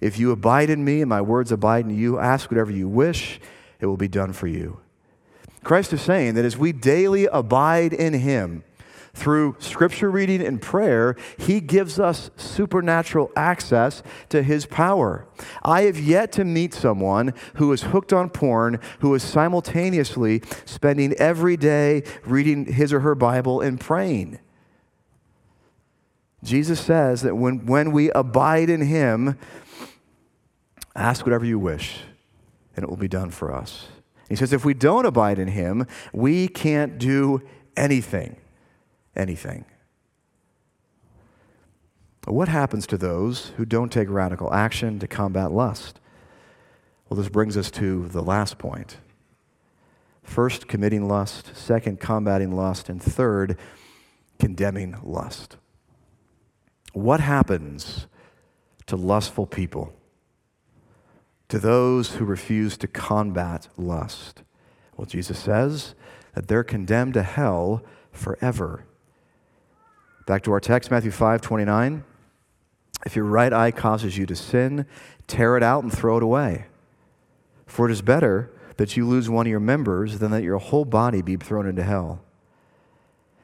If 0.00 0.18
you 0.18 0.32
abide 0.32 0.70
in 0.70 0.84
me 0.84 1.00
and 1.00 1.08
my 1.08 1.20
words 1.20 1.52
abide 1.52 1.84
in 1.84 1.96
you, 1.96 2.18
ask 2.18 2.50
whatever 2.50 2.72
you 2.72 2.88
wish, 2.88 3.40
it 3.78 3.86
will 3.86 3.96
be 3.96 4.08
done 4.08 4.32
for 4.32 4.46
you. 4.46 4.80
Christ 5.62 5.92
is 5.92 6.00
saying 6.00 6.34
that 6.34 6.44
as 6.44 6.56
we 6.56 6.72
daily 6.72 7.26
abide 7.26 7.92
in 7.92 8.14
him, 8.14 8.64
through 9.20 9.54
scripture 9.58 10.10
reading 10.10 10.40
and 10.40 10.60
prayer, 10.60 11.14
he 11.36 11.60
gives 11.60 12.00
us 12.00 12.30
supernatural 12.36 13.30
access 13.36 14.02
to 14.30 14.42
his 14.42 14.64
power. 14.64 15.26
I 15.62 15.82
have 15.82 15.98
yet 15.98 16.32
to 16.32 16.44
meet 16.44 16.72
someone 16.72 17.34
who 17.56 17.70
is 17.72 17.82
hooked 17.82 18.12
on 18.12 18.30
porn, 18.30 18.80
who 19.00 19.14
is 19.14 19.22
simultaneously 19.22 20.42
spending 20.64 21.12
every 21.14 21.58
day 21.58 22.02
reading 22.24 22.64
his 22.64 22.92
or 22.92 23.00
her 23.00 23.14
Bible 23.14 23.60
and 23.60 23.78
praying. 23.78 24.38
Jesus 26.42 26.80
says 26.80 27.20
that 27.20 27.36
when, 27.36 27.66
when 27.66 27.92
we 27.92 28.10
abide 28.12 28.70
in 28.70 28.80
him, 28.80 29.38
ask 30.96 31.26
whatever 31.26 31.44
you 31.44 31.58
wish, 31.58 31.98
and 32.74 32.82
it 32.82 32.88
will 32.88 32.96
be 32.96 33.08
done 33.08 33.30
for 33.30 33.54
us. 33.54 33.88
He 34.30 34.36
says 34.36 34.54
if 34.54 34.64
we 34.64 34.72
don't 34.72 35.04
abide 35.04 35.38
in 35.38 35.48
him, 35.48 35.86
we 36.14 36.48
can't 36.48 36.98
do 36.98 37.42
anything 37.76 38.36
anything. 39.16 39.64
What 42.26 42.48
happens 42.48 42.86
to 42.88 42.98
those 42.98 43.52
who 43.56 43.64
don't 43.64 43.90
take 43.90 44.08
radical 44.10 44.52
action 44.52 44.98
to 44.98 45.08
combat 45.08 45.52
lust? 45.52 45.98
Well, 47.08 47.16
this 47.18 47.28
brings 47.28 47.56
us 47.56 47.70
to 47.72 48.08
the 48.08 48.22
last 48.22 48.58
point. 48.58 48.98
First, 50.22 50.68
committing 50.68 51.08
lust. 51.08 51.56
Second, 51.56 51.98
combating 51.98 52.54
lust. 52.54 52.88
And 52.88 53.02
third, 53.02 53.58
condemning 54.38 54.96
lust. 55.02 55.56
What 56.92 57.20
happens 57.20 58.06
to 58.86 58.96
lustful 58.96 59.46
people? 59.46 59.92
to 61.50 61.58
those 61.58 62.14
who 62.14 62.24
refuse 62.24 62.78
to 62.78 62.86
combat 62.86 63.66
lust? 63.76 64.42
Well, 64.96 65.06
Jesus 65.06 65.38
says 65.38 65.94
that 66.34 66.46
they're 66.46 66.64
condemned 66.64 67.14
to 67.14 67.24
hell 67.24 67.82
forever. 68.12 68.84
Back 70.30 70.44
to 70.44 70.52
our 70.52 70.60
text, 70.60 70.92
Matthew 70.92 71.10
5 71.10 71.40
29. 71.40 72.04
If 73.04 73.16
your 73.16 73.24
right 73.24 73.52
eye 73.52 73.72
causes 73.72 74.16
you 74.16 74.26
to 74.26 74.36
sin, 74.36 74.86
tear 75.26 75.56
it 75.56 75.62
out 75.64 75.82
and 75.82 75.92
throw 75.92 76.18
it 76.18 76.22
away. 76.22 76.66
For 77.66 77.88
it 77.88 77.90
is 77.90 78.00
better 78.00 78.48
that 78.76 78.96
you 78.96 79.08
lose 79.08 79.28
one 79.28 79.48
of 79.48 79.50
your 79.50 79.58
members 79.58 80.20
than 80.20 80.30
that 80.30 80.44
your 80.44 80.58
whole 80.58 80.84
body 80.84 81.20
be 81.20 81.34
thrown 81.34 81.66
into 81.66 81.82
hell. 81.82 82.22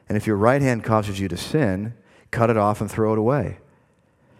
And 0.07 0.15
if 0.15 0.25
your 0.25 0.37
right 0.37 0.61
hand 0.61 0.85
causes 0.85 1.19
you 1.19 1.27
to 1.27 1.35
sin, 1.35 1.93
cut 2.31 2.49
it 2.49 2.55
off 2.55 2.79
and 2.79 2.89
throw 2.89 3.11
it 3.11 3.19
away. 3.19 3.57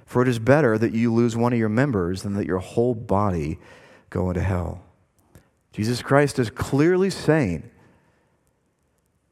For 0.06 0.22
it 0.22 0.30
is 0.30 0.40
better 0.40 0.78
that 0.78 0.94
you 0.94 1.14
lose 1.14 1.36
one 1.36 1.52
of 1.52 1.60
your 1.60 1.68
members 1.68 2.24
than 2.24 2.36
that 2.36 2.48
your 2.48 2.60
whole 2.60 2.96
body 2.96 3.60
go 4.10 4.30
into 4.30 4.42
hell. 4.42 4.86
Jesus 5.74 6.02
Christ 6.02 6.40
is 6.40 6.50
clearly 6.50 7.10
saying 7.10 7.70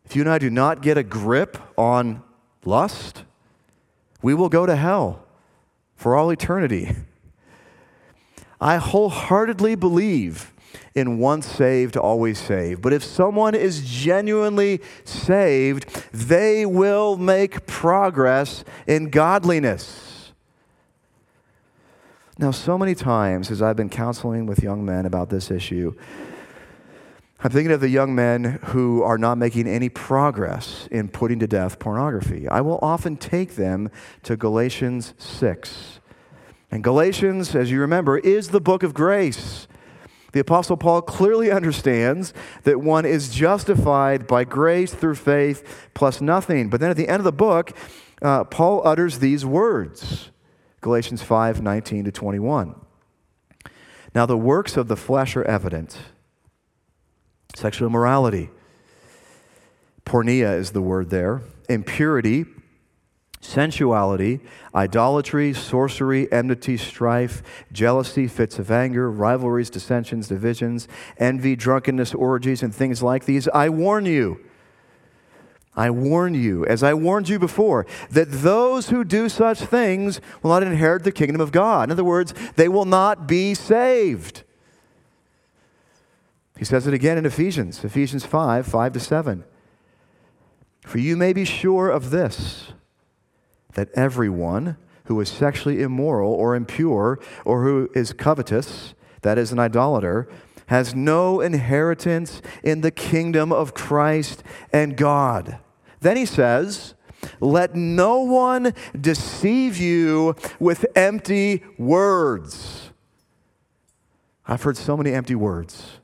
if 0.03 0.17
you 0.17 0.21
and 0.21 0.29
I 0.29 0.37
do 0.37 0.49
not 0.49 0.81
get 0.81 0.97
a 0.97 1.03
grip 1.03 1.57
on 1.77 2.21
lust, 2.65 3.23
we 4.21 4.33
will 4.33 4.49
go 4.49 4.65
to 4.65 4.75
hell 4.75 5.25
for 5.95 6.15
all 6.15 6.29
eternity. 6.29 6.95
I 8.59 8.77
wholeheartedly 8.77 9.75
believe 9.75 10.51
in 10.93 11.19
once 11.19 11.45
saved, 11.45 11.97
always 11.97 12.39
saved. 12.39 12.81
But 12.81 12.93
if 12.93 13.03
someone 13.03 13.53
is 13.53 13.85
genuinely 13.85 14.81
saved, 15.03 15.89
they 16.13 16.65
will 16.65 17.17
make 17.17 17.65
progress 17.65 18.63
in 18.87 19.09
godliness. 19.09 20.31
Now, 22.37 22.51
so 22.51 22.77
many 22.77 22.95
times 22.95 23.49
as 23.51 23.61
I've 23.61 23.77
been 23.77 23.89
counseling 23.89 24.45
with 24.45 24.63
young 24.63 24.85
men 24.85 25.05
about 25.05 25.29
this 25.29 25.49
issue, 25.49 25.95
I'm 27.45 27.51
thinking 27.51 27.73
of 27.73 27.79
the 27.79 27.89
young 27.89 28.15
men 28.15 28.59
who 28.63 29.03
are 29.03 29.19
not 29.19 29.37
making 29.37 29.67
any 29.67 29.87
progress 29.87 30.87
in 30.89 31.09
putting 31.09 31.37
to 31.37 31.47
death 31.47 31.77
pornography. 31.77 32.47
I 32.47 32.61
will 32.61 32.79
often 32.81 33.17
take 33.17 33.53
them 33.53 33.91
to 34.23 34.35
Galatians 34.35 35.13
6. 35.19 35.99
And 36.71 36.83
Galatians, 36.83 37.53
as 37.53 37.69
you 37.69 37.79
remember, 37.81 38.17
is 38.17 38.49
the 38.49 38.59
book 38.59 38.81
of 38.81 38.95
grace. 38.95 39.67
The 40.31 40.39
Apostle 40.39 40.75
Paul 40.75 41.03
clearly 41.03 41.51
understands 41.61 42.33
that 42.63 42.81
one 42.81 43.05
is 43.05 43.31
justified 43.31 44.25
by 44.25 44.43
grace 44.43 44.95
through 44.95 45.13
faith 45.13 45.91
plus 45.93 46.21
nothing. 46.21 46.71
But 46.71 46.79
then 46.79 46.89
at 46.89 46.97
the 46.97 47.07
end 47.07 47.19
of 47.19 47.25
the 47.25 47.31
book, 47.31 47.77
uh, 48.23 48.45
Paul 48.45 48.81
utters 48.87 49.19
these 49.19 49.45
words 49.45 50.31
Galatians 50.81 51.21
5 51.21 51.61
19 51.61 52.05
to 52.05 52.11
21. 52.11 52.73
Now, 54.15 54.25
the 54.25 54.35
works 54.35 54.77
of 54.77 54.87
the 54.87 54.97
flesh 54.97 55.35
are 55.35 55.43
evident 55.43 55.99
sexual 57.55 57.87
immorality, 57.87 58.49
porneia 60.05 60.57
is 60.57 60.71
the 60.71 60.81
word 60.81 61.09
there, 61.09 61.41
impurity 61.67 62.45
sensuality, 63.45 64.39
idolatry, 64.73 65.53
sorcery, 65.53 66.31
enmity, 66.31 66.77
strife, 66.77 67.43
jealousy, 67.71 68.27
fits 68.27 68.59
of 68.59 68.71
anger, 68.71 69.09
rivalries, 69.09 69.69
dissensions, 69.69 70.27
divisions, 70.27 70.87
envy, 71.17 71.55
drunkenness, 71.55 72.13
orgies, 72.13 72.63
and 72.63 72.73
things 72.73 73.03
like 73.03 73.25
these. 73.25 73.47
I 73.49 73.69
warn 73.69 74.05
you. 74.05 74.39
I 75.77 75.89
warn 75.89 76.33
you, 76.33 76.65
as 76.65 76.83
I 76.83 76.93
warned 76.93 77.27
you 77.27 77.37
before, 77.37 77.85
that 78.09 78.31
those 78.31 78.89
who 78.89 79.03
do 79.03 79.27
such 79.27 79.59
things 79.59 80.21
will 80.41 80.51
not 80.51 80.63
inherit 80.63 81.03
the 81.03 81.11
kingdom 81.11 81.41
of 81.41 81.51
God. 81.51 81.89
In 81.89 81.91
other 81.91 82.03
words, 82.03 82.33
they 82.55 82.69
will 82.69 82.85
not 82.85 83.27
be 83.27 83.53
saved. 83.53 84.44
He 86.57 86.65
says 86.65 86.87
it 86.87 86.93
again 86.93 87.17
in 87.17 87.25
Ephesians, 87.25 87.83
Ephesians 87.83 88.25
5 88.25 88.65
5 88.65 88.93
to 88.93 88.99
7. 88.99 89.43
For 90.85 90.99
you 90.99 91.17
may 91.17 91.33
be 91.33 91.45
sure 91.45 91.89
of 91.89 92.11
this 92.11 92.73
that 93.73 93.89
everyone 93.93 94.77
who 95.05 95.19
is 95.19 95.29
sexually 95.29 95.81
immoral 95.81 96.31
or 96.31 96.55
impure 96.55 97.19
or 97.43 97.63
who 97.63 97.89
is 97.93 98.13
covetous, 98.13 98.93
that 99.21 99.37
is, 99.37 99.51
an 99.51 99.59
idolater, 99.59 100.27
has 100.67 100.95
no 100.95 101.41
inheritance 101.41 102.41
in 102.63 102.81
the 102.81 102.91
kingdom 102.91 103.51
of 103.51 103.73
Christ 103.73 104.43
and 104.71 104.95
God. 104.95 105.59
Then 105.99 106.17
he 106.17 106.25
says, 106.25 106.95
Let 107.39 107.75
no 107.75 108.19
one 108.19 108.73
deceive 108.99 109.77
you 109.77 110.35
with 110.59 110.85
empty 110.95 111.63
words. 111.77 112.91
I've 114.47 114.63
heard 114.63 114.77
so 114.77 114.95
many 114.95 115.11
empty 115.11 115.35
words 115.35 115.99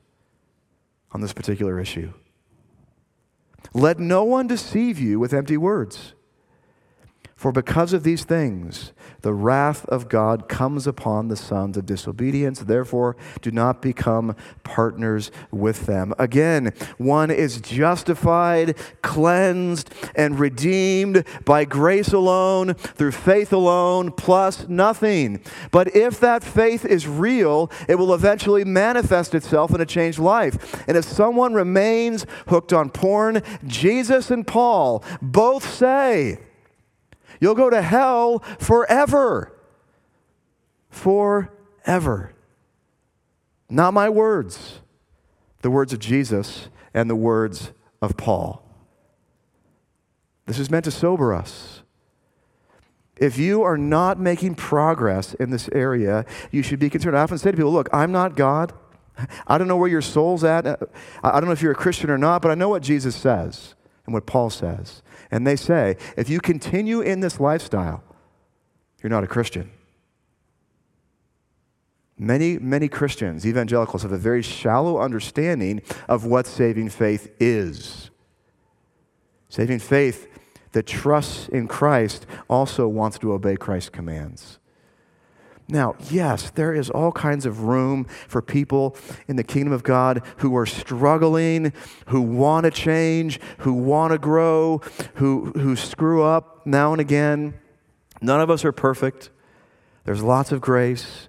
on 1.12 1.20
this 1.20 1.32
particular 1.32 1.80
issue. 1.80 2.12
Let 3.74 3.98
no 3.98 4.24
one 4.24 4.46
deceive 4.46 4.98
you 4.98 5.18
with 5.18 5.32
empty 5.32 5.56
words. 5.56 6.14
For 7.42 7.50
because 7.50 7.92
of 7.92 8.04
these 8.04 8.22
things, 8.22 8.92
the 9.22 9.34
wrath 9.34 9.84
of 9.86 10.08
God 10.08 10.48
comes 10.48 10.86
upon 10.86 11.26
the 11.26 11.34
sons 11.34 11.76
of 11.76 11.84
disobedience. 11.86 12.60
Therefore, 12.60 13.16
do 13.40 13.50
not 13.50 13.82
become 13.82 14.36
partners 14.62 15.32
with 15.50 15.86
them. 15.86 16.14
Again, 16.20 16.72
one 16.98 17.32
is 17.32 17.60
justified, 17.60 18.76
cleansed, 19.02 19.92
and 20.14 20.38
redeemed 20.38 21.24
by 21.44 21.64
grace 21.64 22.12
alone, 22.12 22.74
through 22.74 23.10
faith 23.10 23.52
alone, 23.52 24.12
plus 24.12 24.68
nothing. 24.68 25.40
But 25.72 25.96
if 25.96 26.20
that 26.20 26.44
faith 26.44 26.84
is 26.84 27.08
real, 27.08 27.72
it 27.88 27.96
will 27.96 28.14
eventually 28.14 28.64
manifest 28.64 29.34
itself 29.34 29.74
in 29.74 29.80
a 29.80 29.84
changed 29.84 30.20
life. 30.20 30.84
And 30.86 30.96
if 30.96 31.04
someone 31.04 31.54
remains 31.54 32.24
hooked 32.46 32.72
on 32.72 32.90
porn, 32.90 33.42
Jesus 33.66 34.30
and 34.30 34.46
Paul 34.46 35.02
both 35.20 35.68
say, 35.68 36.38
You'll 37.42 37.56
go 37.56 37.70
to 37.70 37.82
hell 37.82 38.38
forever. 38.60 39.52
Forever. 40.90 42.34
Not 43.68 43.92
my 43.92 44.08
words, 44.08 44.78
the 45.62 45.70
words 45.70 45.92
of 45.92 45.98
Jesus 45.98 46.68
and 46.94 47.10
the 47.10 47.16
words 47.16 47.72
of 48.00 48.16
Paul. 48.16 48.64
This 50.46 50.60
is 50.60 50.70
meant 50.70 50.84
to 50.84 50.92
sober 50.92 51.34
us. 51.34 51.82
If 53.16 53.38
you 53.38 53.64
are 53.64 53.76
not 53.76 54.20
making 54.20 54.54
progress 54.54 55.34
in 55.34 55.50
this 55.50 55.68
area, 55.72 56.24
you 56.52 56.62
should 56.62 56.78
be 56.78 56.90
concerned. 56.90 57.18
I 57.18 57.22
often 57.22 57.38
say 57.38 57.50
to 57.50 57.56
people, 57.56 57.72
look, 57.72 57.88
I'm 57.92 58.12
not 58.12 58.36
God. 58.36 58.72
I 59.48 59.58
don't 59.58 59.66
know 59.66 59.76
where 59.76 59.90
your 59.90 60.00
soul's 60.00 60.44
at. 60.44 60.64
I 61.24 61.40
don't 61.40 61.46
know 61.46 61.52
if 61.52 61.60
you're 61.60 61.72
a 61.72 61.74
Christian 61.74 62.08
or 62.08 62.18
not, 62.18 62.40
but 62.40 62.52
I 62.52 62.54
know 62.54 62.68
what 62.68 62.84
Jesus 62.84 63.16
says 63.16 63.74
and 64.06 64.14
what 64.14 64.26
Paul 64.26 64.48
says. 64.48 65.02
And 65.32 65.46
they 65.46 65.56
say, 65.56 65.96
if 66.16 66.28
you 66.28 66.40
continue 66.40 67.00
in 67.00 67.20
this 67.20 67.40
lifestyle, 67.40 68.04
you're 69.02 69.10
not 69.10 69.24
a 69.24 69.26
Christian. 69.26 69.70
Many, 72.18 72.58
many 72.58 72.86
Christians, 72.86 73.46
evangelicals, 73.46 74.02
have 74.02 74.12
a 74.12 74.18
very 74.18 74.42
shallow 74.42 75.00
understanding 75.00 75.80
of 76.06 76.26
what 76.26 76.46
saving 76.46 76.90
faith 76.90 77.34
is. 77.40 78.10
Saving 79.48 79.78
faith 79.78 80.28
that 80.72 80.86
trusts 80.86 81.48
in 81.48 81.66
Christ 81.66 82.26
also 82.48 82.86
wants 82.86 83.18
to 83.20 83.32
obey 83.32 83.56
Christ's 83.56 83.90
commands. 83.90 84.58
Now, 85.68 85.94
yes, 86.10 86.50
there 86.50 86.74
is 86.74 86.90
all 86.90 87.12
kinds 87.12 87.46
of 87.46 87.60
room 87.60 88.04
for 88.28 88.42
people 88.42 88.96
in 89.28 89.36
the 89.36 89.44
kingdom 89.44 89.72
of 89.72 89.82
God 89.82 90.22
who 90.38 90.56
are 90.56 90.66
struggling, 90.66 91.72
who 92.06 92.20
want 92.20 92.64
to 92.64 92.70
change, 92.70 93.40
who 93.58 93.72
want 93.72 94.12
to 94.12 94.18
grow, 94.18 94.80
who, 95.14 95.52
who 95.52 95.76
screw 95.76 96.22
up 96.22 96.66
now 96.66 96.92
and 96.92 97.00
again. 97.00 97.54
None 98.20 98.40
of 98.40 98.50
us 98.50 98.64
are 98.64 98.72
perfect. 98.72 99.30
There's 100.04 100.22
lots 100.22 100.52
of 100.52 100.60
grace. 100.60 101.28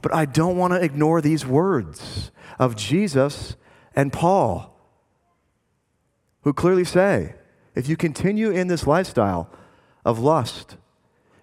But 0.00 0.14
I 0.14 0.24
don't 0.24 0.56
want 0.56 0.72
to 0.72 0.82
ignore 0.82 1.20
these 1.20 1.46
words 1.46 2.30
of 2.58 2.76
Jesus 2.76 3.56
and 3.94 4.12
Paul, 4.12 4.74
who 6.42 6.52
clearly 6.52 6.84
say 6.84 7.34
if 7.74 7.88
you 7.88 7.96
continue 7.96 8.50
in 8.50 8.68
this 8.68 8.86
lifestyle 8.86 9.50
of 10.04 10.18
lust, 10.18 10.76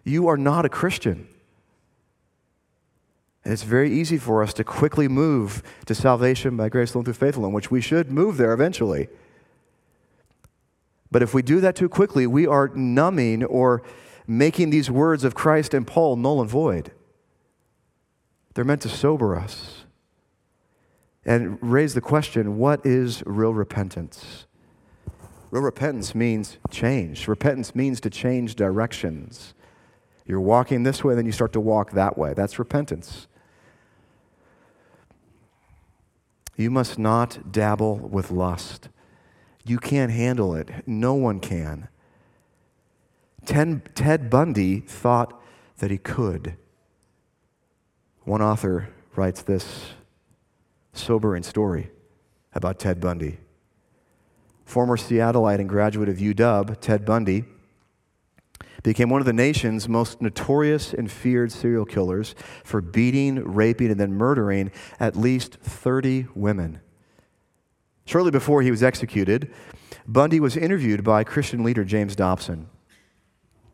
you 0.03 0.27
are 0.27 0.37
not 0.37 0.65
a 0.65 0.69
Christian. 0.69 1.27
And 3.43 3.53
it's 3.53 3.63
very 3.63 3.91
easy 3.91 4.17
for 4.17 4.43
us 4.43 4.53
to 4.55 4.63
quickly 4.63 5.07
move 5.07 5.63
to 5.85 5.95
salvation 5.95 6.57
by 6.57 6.69
grace 6.69 6.93
alone 6.93 7.05
through 7.05 7.13
faith 7.13 7.37
alone, 7.37 7.53
which 7.53 7.71
we 7.71 7.81
should 7.81 8.11
move 8.11 8.37
there 8.37 8.53
eventually. 8.53 9.07
But 11.11 11.23
if 11.23 11.33
we 11.33 11.41
do 11.41 11.59
that 11.61 11.75
too 11.75 11.89
quickly, 11.89 12.27
we 12.27 12.45
are 12.45 12.67
numbing 12.69 13.43
or 13.43 13.81
making 14.27 14.69
these 14.69 14.91
words 14.91 15.23
of 15.23 15.33
Christ 15.33 15.73
and 15.73 15.87
Paul 15.87 16.15
null 16.17 16.41
and 16.41 16.49
void. 16.49 16.91
They're 18.53 18.65
meant 18.65 18.81
to 18.81 18.89
sober 18.89 19.35
us 19.35 19.85
and 21.25 21.57
raise 21.61 21.93
the 21.93 22.01
question 22.01 22.57
what 22.57 22.85
is 22.85 23.23
real 23.25 23.53
repentance? 23.53 24.45
Real 25.51 25.63
repentance 25.63 26.13
means 26.13 26.57
change. 26.69 27.27
Repentance 27.27 27.73
means 27.73 27.99
to 28.01 28.09
change 28.09 28.55
directions. 28.55 29.53
You're 30.29 30.39
walking 30.39 30.83
this 30.83 31.03
way, 31.03 31.15
then 31.15 31.25
you 31.25 31.31
start 31.31 31.53
to 31.53 31.59
walk 31.59 31.93
that 31.93 32.15
way. 32.15 32.35
That's 32.35 32.59
repentance. 32.59 33.25
You 36.55 36.69
must 36.69 36.99
not 36.99 37.51
dabble 37.51 37.95
with 37.97 38.29
lust. 38.29 38.89
You 39.65 39.79
can't 39.79 40.11
handle 40.11 40.53
it. 40.53 40.69
No 40.85 41.15
one 41.15 41.39
can. 41.39 41.87
Ted 43.43 44.29
Bundy 44.29 44.81
thought 44.81 45.41
that 45.79 45.89
he 45.89 45.97
could. 45.97 46.57
One 48.23 48.43
author 48.43 48.89
writes 49.15 49.41
this 49.41 49.93
sobering 50.93 51.41
story 51.41 51.89
about 52.53 52.77
Ted 52.77 53.01
Bundy. 53.01 53.39
Former 54.63 54.95
Seattleite 54.95 55.59
and 55.59 55.67
graduate 55.67 56.07
of 56.07 56.17
UW, 56.17 56.79
Ted 56.79 57.03
Bundy, 57.03 57.45
became 58.83 59.09
one 59.09 59.21
of 59.21 59.25
the 59.25 59.33
nation's 59.33 59.89
most 59.89 60.21
notorious 60.21 60.93
and 60.93 61.11
feared 61.11 61.51
serial 61.51 61.85
killers 61.85 62.35
for 62.63 62.81
beating, 62.81 63.43
raping, 63.43 63.91
and 63.91 63.99
then 63.99 64.13
murdering 64.13 64.71
at 64.99 65.15
least 65.15 65.55
30 65.55 66.27
women. 66.35 66.79
Shortly 68.05 68.31
before 68.31 68.61
he 68.61 68.71
was 68.71 68.81
executed, 68.81 69.53
Bundy 70.07 70.39
was 70.39 70.57
interviewed 70.57 71.03
by 71.03 71.23
Christian 71.23 71.63
leader 71.63 71.83
James 71.83 72.15
Dobson. 72.15 72.67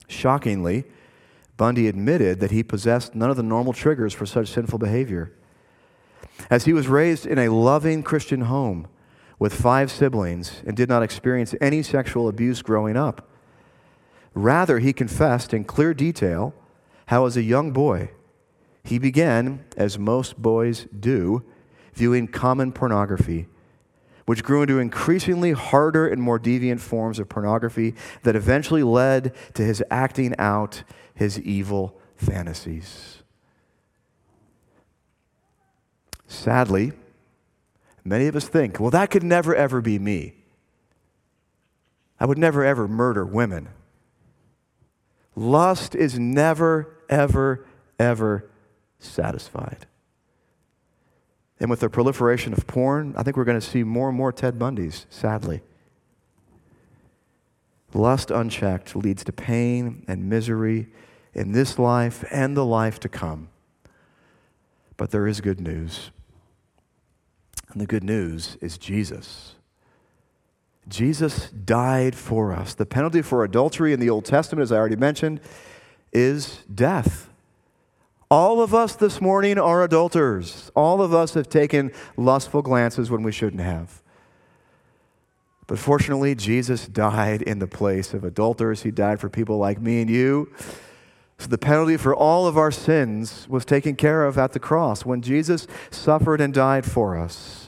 Shockingly, 0.08 0.84
Bundy 1.58 1.88
admitted 1.88 2.40
that 2.42 2.52
he 2.52 2.64
possessed 2.64 3.16
none 3.16 3.30
of 3.30 3.38
the 3.38 3.44
normal 3.44 3.74
triggers 3.74 4.14
for 4.14 4.26
such 4.26 4.50
sinful 4.50 4.80
behavior. 4.80 5.32
As 6.50 6.66
he 6.66 6.74
was 6.74 6.88
raised 6.88 7.26
in 7.26 7.40
a 7.40 7.50
loving 7.50 8.04
Christian 8.04 8.42
home 8.42 8.88
with 9.40 9.54
five 9.54 9.90
siblings 9.90 10.62
and 10.66 10.76
did 10.76 10.90
not 10.90 11.04
experience 11.04 11.56
any 11.62 11.82
sexual 11.82 12.28
abuse 12.28 12.62
growing 12.62 12.98
up, 12.98 13.30
rather, 14.36 14.78
he 14.78 14.94
confessed 14.94 15.54
in 15.54 15.64
clear 15.64 15.96
detail 15.96 16.54
how, 17.08 17.26
as 17.26 17.36
a 17.36 17.42
young 17.42 17.72
boy, 17.72 18.12
he 18.84 19.00
began, 19.00 19.66
as 19.76 19.98
most 19.98 20.40
boys 20.40 20.86
do, 20.98 21.44
viewing 21.94 22.28
common 22.28 22.72
pornography 22.72 23.48
which 24.26 24.44
grew 24.44 24.64
into 24.64 24.80
increasingly 24.80 25.52
harder 25.52 26.08
and 26.08 26.22
more 26.22 26.40
deviant 26.40 26.80
forms 26.80 27.20
of 27.20 27.30
pornography 27.30 27.94
that 28.24 28.36
eventually 28.36 28.84
led 28.84 29.34
to 29.54 29.64
his 29.64 29.84
acting 29.92 30.36
out 30.40 30.84
his 31.14 31.40
evil 31.40 31.96
fantasies. 32.16 33.22
Sadly, 36.28 36.92
many 38.04 38.26
of 38.28 38.36
us 38.36 38.48
think, 38.48 38.80
well, 38.80 38.90
that 38.90 39.12
could 39.12 39.24
never 39.24 39.56
ever 39.56 39.80
be 39.80 40.00
me. 40.00 40.34
I 42.20 42.26
would 42.26 42.40
never 42.40 42.66
ever 42.66 42.88
murder 42.88 43.26
women. 43.26 43.70
Lust 45.36 45.96
is 45.96 46.18
never, 46.18 46.98
ever, 47.10 47.66
ever 48.00 48.50
satisfied. 49.00 49.86
And 51.60 51.70
with 51.70 51.80
the 51.80 51.90
proliferation 51.90 52.54
of 52.54 52.68
porn, 52.68 53.14
I 53.18 53.24
think 53.24 53.38
we're 53.38 53.46
going 53.46 53.60
to 53.60 53.66
see 53.66 53.84
more 53.84 54.10
and 54.10 54.18
more 54.18 54.32
Ted 54.32 54.60
Bundys, 54.60 55.06
sadly. 55.10 55.62
Lust 57.94 58.30
unchecked 58.30 58.96
leads 58.96 59.24
to 59.24 59.32
pain 59.32 60.04
and 60.08 60.30
misery 60.30 60.88
in 61.34 61.54
this 61.54 61.80
life 61.80 62.26
and 62.30 62.56
the 62.56 62.66
life 62.66 63.00
to 63.02 63.10
come. 63.10 63.50
But 64.98 65.12
there 65.12 65.28
is 65.28 65.42
good 65.42 65.62
news. 65.62 66.12
And 67.72 67.82
the 67.82 67.86
good 67.86 68.04
news 68.04 68.58
is 68.62 68.78
Jesus. 68.78 69.55
Jesus 70.88 71.50
died 71.50 72.16
for 72.16 72.54
us. 72.54 72.74
The 72.74 72.86
penalty 72.86 73.22
for 73.22 73.44
adultery 73.44 73.94
in 73.94 74.00
the 74.00 74.10
Old 74.10 74.26
Testament, 74.26 74.64
as 74.64 74.72
I 74.72 74.78
already 74.78 74.96
mentioned, 74.96 75.40
is 76.14 76.64
death. 76.74 77.30
All 78.30 78.62
of 78.62 78.74
us 78.74 78.96
this 78.96 79.22
morning 79.22 79.58
are 79.58 79.84
adulterers. 79.84 80.72
All 80.76 81.02
of 81.02 81.14
us 81.14 81.34
have 81.36 81.50
taken 81.50 81.92
lustful 82.18 82.62
glances 82.62 83.10
when 83.10 83.24
we 83.24 83.32
shouldn't 83.32 83.62
have. 83.62 84.02
But 85.68 85.80
fortunately, 85.80 86.36
Jesus 86.36 86.88
died 86.88 87.42
in 87.42 87.60
the 87.60 87.68
place 87.68 88.14
of 88.14 88.24
adulterers. 88.24 88.84
He 88.84 88.92
died 88.92 89.20
for 89.20 89.30
people 89.30 89.58
like 89.58 89.82
me 89.82 90.02
and 90.02 90.10
you. 90.10 90.52
So 91.38 91.48
the 91.48 91.58
penalty 91.58 91.98
for 91.98 92.16
all 92.16 92.48
of 92.48 92.58
our 92.58 92.72
sins 92.72 93.48
was 93.50 93.66
taken 93.66 93.96
care 93.96 94.26
of 94.26 94.38
at 94.38 94.54
the 94.54 94.60
cross 94.60 95.06
when 95.06 95.22
Jesus 95.22 95.68
suffered 95.90 96.40
and 96.40 96.54
died 96.54 96.86
for 96.86 97.18
us. 97.18 97.65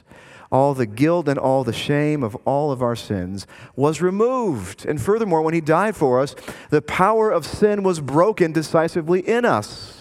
All 0.50 0.72
the 0.74 0.86
guilt 0.86 1.28
and 1.28 1.38
all 1.38 1.62
the 1.62 1.72
shame 1.72 2.22
of 2.22 2.34
all 2.44 2.72
of 2.72 2.82
our 2.82 2.96
sins 2.96 3.46
was 3.76 4.00
removed. 4.00 4.86
And 4.86 5.00
furthermore, 5.00 5.42
when 5.42 5.54
he 5.54 5.60
died 5.60 5.94
for 5.94 6.20
us, 6.20 6.34
the 6.70 6.80
power 6.80 7.30
of 7.30 7.44
sin 7.44 7.82
was 7.82 8.00
broken 8.00 8.52
decisively 8.52 9.20
in 9.20 9.44
us 9.44 9.98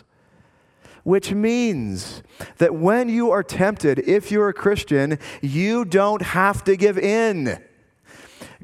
which 1.08 1.32
means 1.32 2.22
that 2.58 2.76
when 2.76 3.08
you 3.08 3.32
are 3.32 3.41
tempted, 3.41 3.98
if 4.00 4.30
you're 4.30 4.50
a 4.50 4.54
Christian, 4.54 5.18
you 5.41 5.86
don't 5.86 6.22
have 6.22 6.66
to 6.66 6.76
give 6.76 6.98
in. 6.98 7.64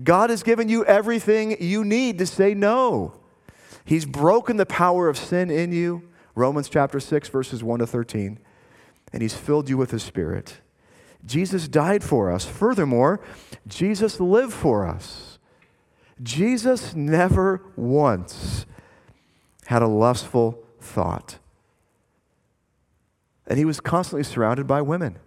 God 0.04 0.30
has 0.30 0.44
given 0.44 0.68
you 0.68 0.84
everything 0.84 1.56
you 1.62 1.86
need 1.86 2.18
to 2.18 2.26
say 2.26 2.54
no. 2.54 3.14
He's 3.86 4.06
broken 4.06 4.58
the 4.58 4.66
power 4.66 5.08
of 5.08 5.18
sin 5.18 5.50
in 5.50 5.72
you, 5.72 6.04
Romans 6.36 6.68
chapter 6.68 7.00
6, 7.00 7.30
verses 7.30 7.64
1 7.64 7.80
to 7.80 7.88
13, 7.88 8.38
and 9.14 9.22
He's 9.22 9.36
filled 9.36 9.70
you 9.70 9.78
with 9.78 9.92
His 9.92 10.04
Spirit. 10.04 10.58
Jesus 11.26 11.68
died 11.68 12.04
for 12.04 12.32
us. 12.32 12.46
Furthermore, 12.46 13.22
Jesus 13.68 14.20
lived 14.20 14.54
for 14.54 14.86
us. 14.86 15.40
Jesus 16.22 16.96
never 16.96 17.62
once 17.76 18.66
had 19.66 19.82
a 19.82 19.88
lustful 19.88 20.60
thought. 20.80 21.38
And 23.48 23.58
he 23.58 23.66
was 23.66 23.80
constantly 23.80 24.24
surrounded 24.24 24.68
by 24.68 24.82
women. 24.82 25.18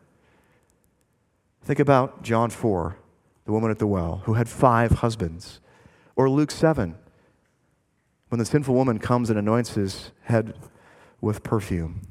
Think 1.62 1.80
about 1.80 2.22
John 2.22 2.51
4, 2.51 2.97
the 3.44 3.53
woman 3.53 3.70
at 3.70 3.78
the 3.78 3.86
well, 3.86 4.22
who 4.24 4.34
had 4.34 4.49
five 4.49 4.92
husbands. 4.92 5.61
Or 6.14 6.30
Luke 6.30 6.51
7, 6.51 6.97
when 8.28 8.38
the 8.38 8.44
sinful 8.44 8.74
woman 8.74 8.99
comes 8.99 9.30
and 9.30 9.38
anoints 9.38 9.74
his 9.74 10.12
head 10.22 10.55
with 11.20 11.42
perfume. 11.42 12.03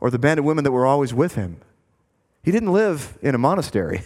Or 0.00 0.10
the 0.10 0.18
band 0.18 0.38
of 0.38 0.44
women 0.44 0.64
that 0.64 0.72
were 0.72 0.86
always 0.86 1.14
with 1.14 1.34
him. 1.34 1.60
He 2.44 2.52
didn't 2.52 2.72
live 2.72 3.18
in 3.22 3.34
a 3.34 3.38
monastery, 3.38 4.02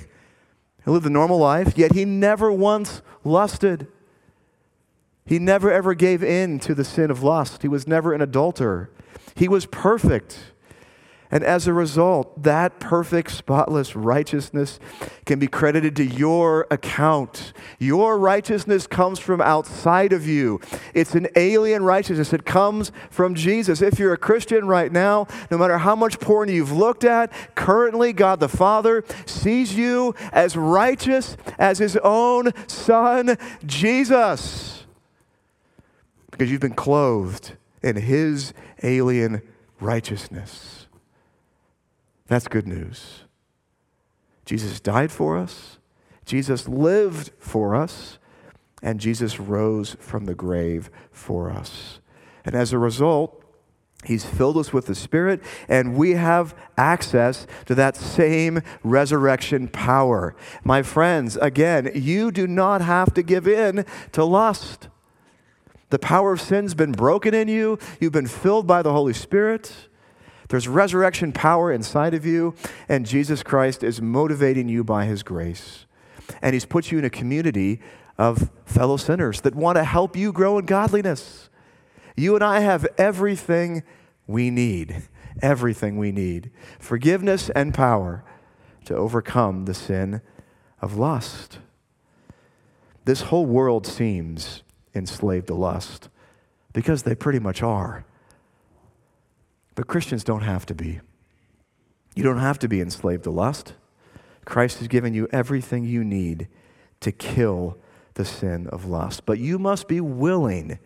he 0.85 0.91
lived 0.91 1.05
a 1.05 1.11
normal 1.11 1.39
life, 1.39 1.77
yet 1.77 1.93
he 1.93 2.05
never 2.05 2.51
once 2.53 3.03
lusted. 3.25 3.89
He 5.27 5.39
never 5.39 5.71
ever 5.71 5.93
gave 5.93 6.23
in 6.23 6.59
to 6.61 6.75
the 6.75 6.85
sin 6.85 7.11
of 7.11 7.23
lust. 7.23 7.61
He 7.61 7.69
was 7.69 7.87
never 7.87 8.15
an 8.15 8.23
adulterer. 8.23 8.89
He 9.35 9.47
was 9.47 9.67
perfect. 9.67 10.53
And 11.31 11.45
as 11.45 11.67
a 11.67 11.75
result, 11.75 12.43
that 12.43 12.81
perfect, 12.81 13.31
spotless 13.31 13.95
righteousness 13.95 14.81
can 15.27 15.39
be 15.39 15.47
credited 15.47 15.95
to 15.97 16.05
your 16.05 16.67
account. 16.71 17.53
Your 17.79 18.19
righteousness 18.19 18.87
comes 18.87 19.19
from 19.19 19.41
outside 19.43 20.15
of 20.15 20.27
you. 20.27 20.59
It's 20.95 21.15
an 21.15 21.29
alien 21.37 21.83
righteousness. 21.83 22.33
It 22.33 22.47
comes 22.47 22.93
from 23.11 23.35
Jesus. 23.35 23.83
If 23.83 23.99
you're 23.99 24.15
a 24.15 24.19
Christian 24.19 24.67
right 24.67 24.91
now, 24.91 25.27
no 25.51 25.59
matter 25.59 25.79
how 25.79 25.95
much 25.95 26.19
porn 26.19 26.49
you've 26.49 26.73
looked 26.73 27.05
at, 27.05 27.31
currently 27.55 28.15
God 28.15 28.41
the 28.41 28.49
Father 28.49 29.05
sees 29.27 29.77
you 29.77 30.15
as 30.33 30.57
righteous 30.57 31.37
as 31.59 31.79
his 31.79 31.99
own 31.99 32.53
Son, 32.67 33.37
Jesus. 33.67 34.87
Because 36.31 36.51
you've 36.51 36.61
been 36.61 36.75
clothed 36.75 37.53
in 37.83 37.97
his 37.97 38.55
alien 38.83 39.43
righteousness. 39.81 40.78
That's 42.29 42.47
good 42.47 42.69
news. 42.69 43.25
Jesus 44.45 44.81
died 44.81 45.11
for 45.11 45.37
us, 45.37 45.79
Jesus 46.25 46.69
lived 46.69 47.33
for 47.39 47.75
us, 47.75 48.19
and 48.83 49.01
Jesus 49.01 49.41
rose 49.41 49.97
from 49.99 50.27
the 50.27 50.35
grave 50.35 50.91
for 51.11 51.51
us. 51.51 52.01
And 52.45 52.55
as 52.55 52.73
a 52.73 52.79
result, 52.79 53.45
He's 54.05 54.25
filled 54.25 54.57
us 54.57 54.73
with 54.73 54.87
the 54.87 54.95
Spirit, 54.95 55.43
and 55.69 55.97
we 55.97 56.13
have 56.13 56.55
access 56.77 57.49
to 57.67 57.75
that 57.75 57.97
same 57.97 58.63
resurrection 58.85 59.67
power. 59.67 60.37
My 60.63 60.83
friends, 60.83 61.37
again, 61.37 61.91
you 61.95 62.31
do 62.31 62.47
not 62.47 62.81
have 62.81 63.13
to 63.15 63.23
give 63.23 63.49
in 63.49 63.85
to 64.13 64.25
lust. 64.25 64.89
The 65.91 65.99
power 65.99 66.33
of 66.33 66.41
sin's 66.41 66.75
been 66.75 66.93
broken 66.93 67.35
in 67.35 67.49
you, 67.49 67.79
you've 68.01 68.13
been 68.13 68.29
filled 68.29 68.67
by 68.67 68.83
the 68.83 68.93
Holy 68.93 69.15
Spirit. 69.15 69.88
There's 70.49 70.67
resurrection 70.67 71.33
power 71.33 71.71
inside 71.71 72.15
of 72.15 72.25
you, 72.25 72.55
and 72.89 73.07
Jesus 73.07 73.43
Christ 73.43 73.83
is 73.83 74.01
motivating 74.01 74.69
you 74.69 74.83
by 74.83 75.05
his 75.05 75.23
grace. 75.23 75.85
And 76.43 76.55
he's 76.55 76.65
put 76.65 76.91
you 76.91 76.99
in 76.99 77.05
a 77.05 77.11
community 77.11 77.81
of 78.17 78.51
fellow 78.65 78.97
sinners 78.97 79.43
that 79.43 79.55
want 79.55 79.77
to 79.77 79.85
help 79.85 80.17
you 80.17 80.33
grow 80.33 80.59
in 80.59 80.67
godliness. 80.67 81.49
You 82.17 82.35
and 82.35 82.43
I 82.43 82.61
have 82.61 82.87
everything 82.97 83.83
we 84.27 84.51
need, 84.51 85.05
everything 85.41 85.99
we 85.99 86.13
need 86.13 86.51
forgiveness 86.79 87.51
and 87.51 87.73
power 87.73 88.25
to 88.87 88.95
overcome 88.95 89.67
the 89.67 89.75
sin 89.75 90.21
of 90.81 90.97
lust. 90.97 91.59
This 93.05 93.23
whole 93.23 93.47
world 93.47 93.87
seems 93.87 94.63
enslaved 94.95 95.47
to 95.47 95.55
lust 95.55 96.09
because 96.73 97.05
they 97.05 97.15
pretty 97.15 97.39
much 97.39 97.63
are. 97.63 98.05
But 99.79 99.87
Christians 99.87 100.25
don't 100.25 100.41
have 100.41 100.67
to 100.67 100.75
be. 100.75 100.99
You 102.17 102.25
don't 102.25 102.41
have 102.41 102.59
to 102.59 102.69
be 102.69 102.81
enslaved 102.81 103.23
to 103.23 103.31
lust. 103.31 103.75
Christ 104.45 104.79
has 104.79 104.89
given 104.89 105.15
you 105.15 105.29
everything 105.31 105.85
you 105.85 106.03
need 106.03 106.49
to 106.99 107.13
kill 107.13 107.79
the 108.15 108.25
sin 108.25 108.67
of 108.67 108.87
lust. 108.87 109.25
But 109.25 109.39
you 109.39 109.57
must 109.57 109.87
be 109.87 110.01
willing 110.01 110.81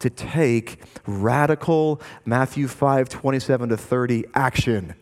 to 0.00 0.10
take 0.10 0.82
radical 1.06 2.02
Matthew 2.26 2.68
5 2.68 3.08
27 3.08 3.70
to 3.70 3.78
30 3.78 4.24
action. 4.34 4.94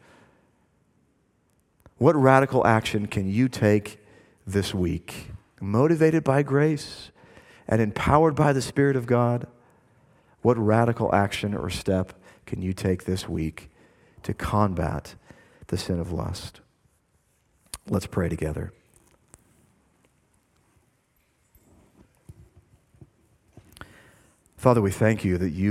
What 1.98 2.14
radical 2.14 2.64
action 2.64 3.06
can 3.06 3.28
you 3.28 3.48
take 3.48 3.98
this 4.46 4.72
week? 4.72 5.32
Motivated 5.60 6.22
by 6.22 6.44
grace 6.44 7.10
and 7.66 7.80
empowered 7.80 8.36
by 8.36 8.52
the 8.52 8.62
Spirit 8.62 8.94
of 8.94 9.06
God, 9.06 9.48
what 10.42 10.56
radical 10.56 11.12
action 11.12 11.54
or 11.54 11.70
step 11.70 12.12
can 12.46 12.62
you 12.62 12.72
take 12.72 13.04
this 13.04 13.28
week 13.28 13.70
to 14.22 14.32
combat 14.32 15.16
the 15.66 15.76
sin 15.76 16.00
of 16.00 16.12
lust? 16.12 16.60
Let's 17.88 18.06
pray 18.06 18.28
together. 18.28 18.72
Father, 24.56 24.80
we 24.80 24.90
thank 24.90 25.24
you 25.24 25.38
that 25.38 25.50
you 25.50 25.64